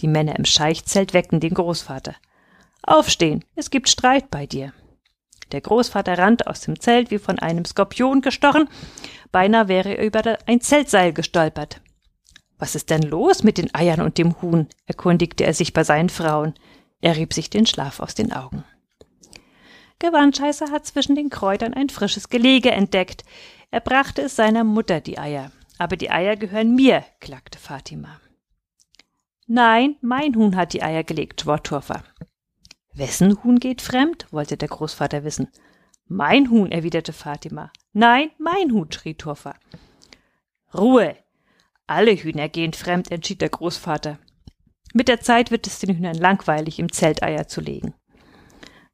Die 0.00 0.08
Männer 0.08 0.36
im 0.36 0.44
Scheichzelt 0.44 1.14
weckten 1.14 1.40
den 1.40 1.54
Großvater. 1.54 2.14
Aufstehen, 2.82 3.42
es 3.54 3.70
gibt 3.70 3.88
Streit 3.88 4.30
bei 4.30 4.44
dir. 4.44 4.74
Der 5.52 5.62
Großvater 5.62 6.18
rannte 6.18 6.48
aus 6.48 6.60
dem 6.60 6.78
Zelt 6.78 7.10
wie 7.10 7.16
von 7.16 7.38
einem 7.38 7.64
Skorpion 7.64 8.20
gestochen, 8.20 8.68
beinahe 9.32 9.68
wäre 9.68 9.96
er 9.96 10.04
über 10.04 10.36
ein 10.44 10.60
Zeltseil 10.60 11.14
gestolpert. 11.14 11.80
Was 12.58 12.74
ist 12.74 12.90
denn 12.90 13.00
los 13.00 13.42
mit 13.42 13.56
den 13.56 13.74
Eiern 13.74 14.02
und 14.02 14.18
dem 14.18 14.42
Huhn? 14.42 14.68
erkundigte 14.84 15.44
er 15.44 15.54
sich 15.54 15.72
bei 15.72 15.82
seinen 15.82 16.10
Frauen. 16.10 16.52
Er 17.00 17.16
rieb 17.16 17.32
sich 17.32 17.48
den 17.48 17.64
Schlaf 17.64 18.00
aus 18.00 18.14
den 18.14 18.34
Augen. 18.34 18.64
Gewandscheißer 20.00 20.70
hat 20.70 20.86
zwischen 20.86 21.14
den 21.14 21.28
Kräutern 21.28 21.74
ein 21.74 21.90
frisches 21.90 22.30
Gelege 22.30 22.70
entdeckt. 22.70 23.22
Er 23.70 23.80
brachte 23.80 24.22
es 24.22 24.36
seiner 24.36 24.64
Mutter 24.64 25.00
die 25.00 25.18
Eier. 25.18 25.52
Aber 25.78 25.96
die 25.96 26.10
Eier 26.10 26.36
gehören 26.36 26.74
mir, 26.74 27.04
klagte 27.20 27.58
Fatima. 27.58 28.20
Nein, 29.46 29.96
mein 30.02 30.34
Huhn 30.36 30.54
hat 30.54 30.74
die 30.74 30.82
Eier 30.82 31.04
gelegt, 31.04 31.40
schwor 31.40 31.62
Turfer. 31.62 32.04
Wessen 32.92 33.42
Huhn 33.42 33.58
geht 33.58 33.80
fremd? 33.80 34.26
wollte 34.30 34.56
der 34.56 34.68
Großvater 34.68 35.24
wissen. 35.24 35.48
Mein 36.06 36.50
Huhn, 36.50 36.70
erwiderte 36.70 37.12
Fatima. 37.12 37.72
Nein, 37.92 38.30
mein 38.38 38.72
Huhn, 38.72 38.90
schrie 38.92 39.14
Turfer. 39.14 39.54
Ruhe! 40.74 41.16
Alle 41.86 42.14
Hühner 42.14 42.48
gehen 42.48 42.72
fremd, 42.72 43.10
entschied 43.10 43.40
der 43.40 43.48
Großvater. 43.48 44.18
Mit 44.92 45.08
der 45.08 45.20
Zeit 45.20 45.50
wird 45.50 45.66
es 45.66 45.78
den 45.78 45.96
Hühnern 45.96 46.16
langweilig, 46.16 46.78
im 46.78 46.92
Zelt 46.92 47.22
Eier 47.22 47.48
zu 47.48 47.60
legen. 47.60 47.94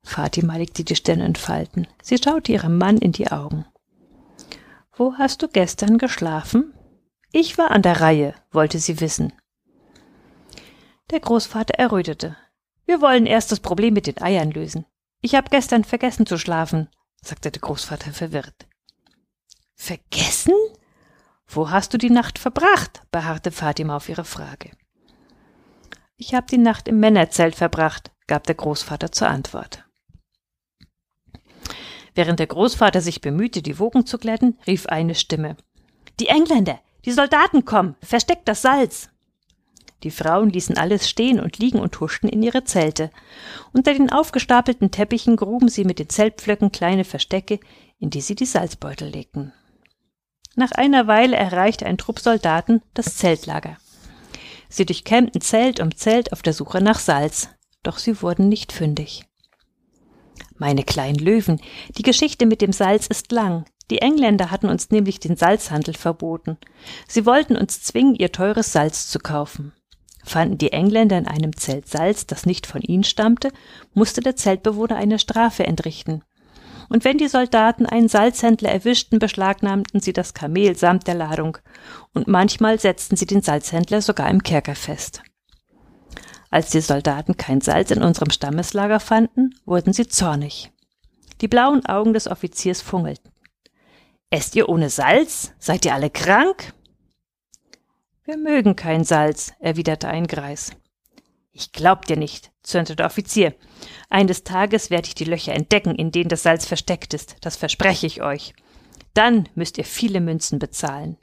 Fatima 0.03 0.57
legte 0.57 0.85
die 0.85 0.97
Stirn 0.97 1.21
in 1.21 1.35
Falten. 1.35 1.89
Sie 2.03 2.17
schaute 2.17 2.53
ihrem 2.53 2.79
Mann 2.79 2.99
in 2.99 3.13
die 3.13 3.31
Augen. 3.31 3.67
Wo 4.99 5.15
hast 5.19 5.43
du 5.43 5.49
gestern 5.49 5.99
geschlafen? 5.99 6.73
Ich 7.31 7.59
war 7.59 7.71
an 7.71 7.83
der 7.83 8.01
Reihe, 8.01 8.35
wollte 8.51 8.79
sie 8.79 8.99
wissen. 9.01 9.35
Der 11.11 11.21
Großvater 11.21 11.75
errötete. 11.75 12.35
Wir 12.87 13.03
wollen 13.03 13.27
erst 13.27 13.53
das 13.53 13.61
Problem 13.61 13.93
mit 13.93 14.07
den 14.07 14.23
Eiern 14.23 14.51
lösen. 14.51 14.87
Ich 15.21 15.35
habe 15.35 15.51
gestern 15.51 15.85
vergessen 15.85 16.25
zu 16.25 16.39
schlafen, 16.39 16.89
sagte 17.21 17.51
der 17.51 17.61
Großvater 17.61 18.13
verwirrt. 18.13 18.67
Vergessen? 19.75 20.55
Wo 21.47 21.71
hast 21.71 21.93
du 21.93 21.99
die 21.99 22.11
Nacht 22.11 22.39
verbracht? 22.39 23.03
beharrte 23.11 23.53
Fatima 23.53 23.97
auf 23.97 24.09
ihre 24.09 24.25
Frage. 24.25 24.71
Ich 26.17 26.35
habe 26.35 26.47
die 26.47 26.59
Nacht 26.59 26.89
im 26.89 27.01
Männerzelt 27.01 27.55
verbracht, 27.55 28.13
gab 28.27 28.45
der 28.45 28.55
Großvater 28.55 29.13
zur 29.13 29.29
Antwort. 29.29 29.86
Während 32.17 32.41
der 32.41 32.47
Großvater 32.47 33.03
sich 33.03 33.21
bemühte, 33.21 33.61
die 33.63 33.79
Wogen 33.79 34.07
zu 34.07 34.19
glätten, 34.19 34.59
rief 34.67 34.87
eine 34.87 35.15
Stimme 35.15 35.57
Die 36.19 36.29
Engländer, 36.29 36.81
die 37.05 37.13
Soldaten 37.13 37.67
kommen, 37.67 37.95
versteckt 38.03 38.49
das 38.49 38.63
Salz. 38.63 39.11
Die 40.03 40.11
Frauen 40.11 40.51
ließen 40.51 40.79
alles 40.79 41.09
stehen 41.09 41.39
und 41.39 41.59
liegen 41.59 41.79
und 41.79 42.01
huschten 42.01 42.29
in 42.29 42.43
ihre 42.43 42.65
Zelte. 42.65 43.11
Unter 43.73 43.93
den 43.93 44.11
aufgestapelten 44.11 44.91
Teppichen 44.91 45.37
gruben 45.37 45.69
sie 45.69 45.85
mit 45.85 45.99
den 45.99 46.09
Zeltpflöcken 46.09 46.73
kleine 46.73 47.05
Verstecke, 47.05 47.61
in 47.99 48.11
die 48.11 48.23
sie 48.23 48.35
die 48.35 48.47
Salzbeutel 48.47 49.09
legten. 49.09 49.53
Nach 50.55 50.73
einer 50.73 51.07
Weile 51.07 51.37
erreichte 51.37 51.85
ein 51.85 51.99
Trupp 51.99 52.19
Soldaten 52.19 52.83
das 52.95 53.17
Zeltlager. 53.17 53.77
Sie 54.71 54.87
durchkämmten 54.87 55.43
Zelt 55.43 55.81
um 55.81 55.95
Zelt 55.95 56.33
auf 56.33 56.41
der 56.41 56.55
Suche 56.55 56.81
nach 56.81 56.99
Salz, 56.99 57.51
doch 57.83 57.99
sie 57.99 58.23
wurden 58.23 58.49
nicht 58.49 58.73
fündig. 58.73 59.27
Meine 60.59 60.85
kleinen 60.85 61.19
Löwen, 61.19 61.61
die 61.97 62.03
Geschichte 62.03 62.47
mit 62.47 62.61
dem 62.61 62.73
Salz 62.73 63.07
ist 63.07 63.33
lang. 63.33 63.65
Die 63.91 63.99
Engländer 63.99 64.51
hatten 64.51 64.69
uns 64.69 64.91
nämlich 64.91 65.21
den 65.21 65.37
Salzhandel 65.37 65.95
verboten. 65.95 66.57
Sie 67.07 67.25
wollten 67.25 67.57
uns 67.57 67.83
zwingen, 67.83 68.15
ihr 68.15 68.33
teures 68.33 68.73
Salz 68.73 69.09
zu 69.09 69.19
kaufen. 69.19 69.73
Fanden 70.25 70.59
die 70.59 70.73
Engländer 70.73 71.19
in 71.19 71.29
einem 71.29 71.57
Zelt 71.57 71.89
Salz, 71.89 72.27
das 72.27 72.47
nicht 72.47 72.67
von 72.67 72.83
ihnen 72.83 73.05
stammte, 73.05 73.53
musste 73.95 74.21
der 74.21 74.35
Zeltbewohner 74.35 74.97
eine 74.97 75.21
Strafe 75.21 75.65
entrichten 75.65 76.23
und 76.89 77.05
wenn 77.05 77.19
die 77.19 77.29
Soldaten 77.29 77.87
einen 77.87 78.09
Salzhändler 78.09 78.71
erwischten, 78.71 79.19
beschlagnahmten 79.19 80.01
sie 80.01 80.13
das 80.13 80.35
Kamel 80.35 80.77
samt 80.77 81.07
der 81.07 81.15
Ladung, 81.15 81.59
und 82.15 82.29
manchmal 82.29 82.79
setzten 82.79 83.17
sie 83.17 83.27
den 83.27 83.43
Salzhändler 83.43 84.01
sogar 84.01 84.31
im 84.31 84.43
Kerker 84.43 84.75
fest. 84.75 85.23
Als 86.57 86.71
die 86.71 86.81
Soldaten 86.81 87.37
kein 87.37 87.61
Salz 87.61 87.91
in 87.91 88.03
unserem 88.03 88.31
Stammeslager 88.31 88.99
fanden, 88.99 89.55
wurden 89.67 89.93
sie 89.93 90.09
zornig. 90.09 90.73
Die 91.43 91.49
blauen 91.49 91.85
Augen 91.85 92.15
des 92.15 92.29
Offiziers 92.29 92.81
fungelten. 92.81 93.31
Esst 94.31 94.57
ihr 94.57 94.71
ohne 94.71 94.89
Salz? 94.89 95.53
Seid 95.59 95.85
ihr 95.85 95.93
alle 95.93 96.09
krank? 96.09 96.73
Wir 98.25 98.39
mögen 98.39 98.75
kein 98.75 99.05
Salz, 99.05 99.53
erwiderte 99.61 100.09
ein 100.09 100.27
Greis. 100.27 100.71
Ich 101.53 101.73
glaub 101.73 102.07
dir 102.07 102.17
nicht, 102.17 102.51
zürnte 102.63 102.97
der 102.97 103.05
Offizier. 103.05 103.55
Eines 104.09 104.43
Tages 104.43 104.89
werde 104.89 105.09
ich 105.09 105.15
die 105.15 105.25
Löcher 105.25 105.53
entdecken, 105.53 105.95
in 105.95 106.11
denen 106.11 106.31
das 106.31 106.43
Salz 106.43 106.65
versteckt 106.65 107.13
ist, 107.13 107.37
das 107.43 107.57
verspreche 107.57 108.07
ich 108.07 108.23
euch. 108.23 108.55
Dann 109.13 109.47
müsst 109.57 109.77
ihr 109.77 109.85
viele 109.85 110.23
Münzen 110.23 110.59
bezahlen. 110.59 111.19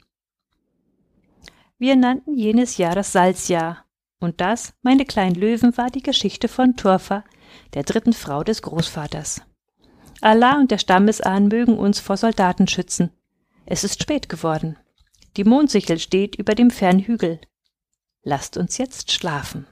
Wir 1.76 1.96
nannten 1.96 2.36
jenes 2.36 2.76
Jahr 2.76 2.94
das 2.94 3.10
Salzjahr, 3.10 3.83
und 4.24 4.40
das, 4.40 4.74
meine 4.82 5.04
kleinen 5.04 5.36
Löwen, 5.36 5.76
war 5.76 5.90
die 5.90 6.02
Geschichte 6.02 6.48
von 6.48 6.76
Turfa, 6.76 7.24
der 7.74 7.84
dritten 7.84 8.12
Frau 8.12 8.42
des 8.42 8.62
Großvaters. 8.62 9.42
Allah 10.20 10.58
und 10.58 10.70
der 10.70 10.78
Stammesahn 10.78 11.48
mögen 11.48 11.78
uns 11.78 12.00
vor 12.00 12.16
Soldaten 12.16 12.66
schützen. 12.66 13.10
Es 13.66 13.84
ist 13.84 14.02
spät 14.02 14.28
geworden. 14.28 14.76
Die 15.36 15.44
Mondsichel 15.44 15.98
steht 15.98 16.36
über 16.36 16.54
dem 16.54 16.70
fernen 16.70 17.00
Hügel. 17.00 17.40
Lasst 18.22 18.56
uns 18.56 18.78
jetzt 18.78 19.12
schlafen. 19.12 19.66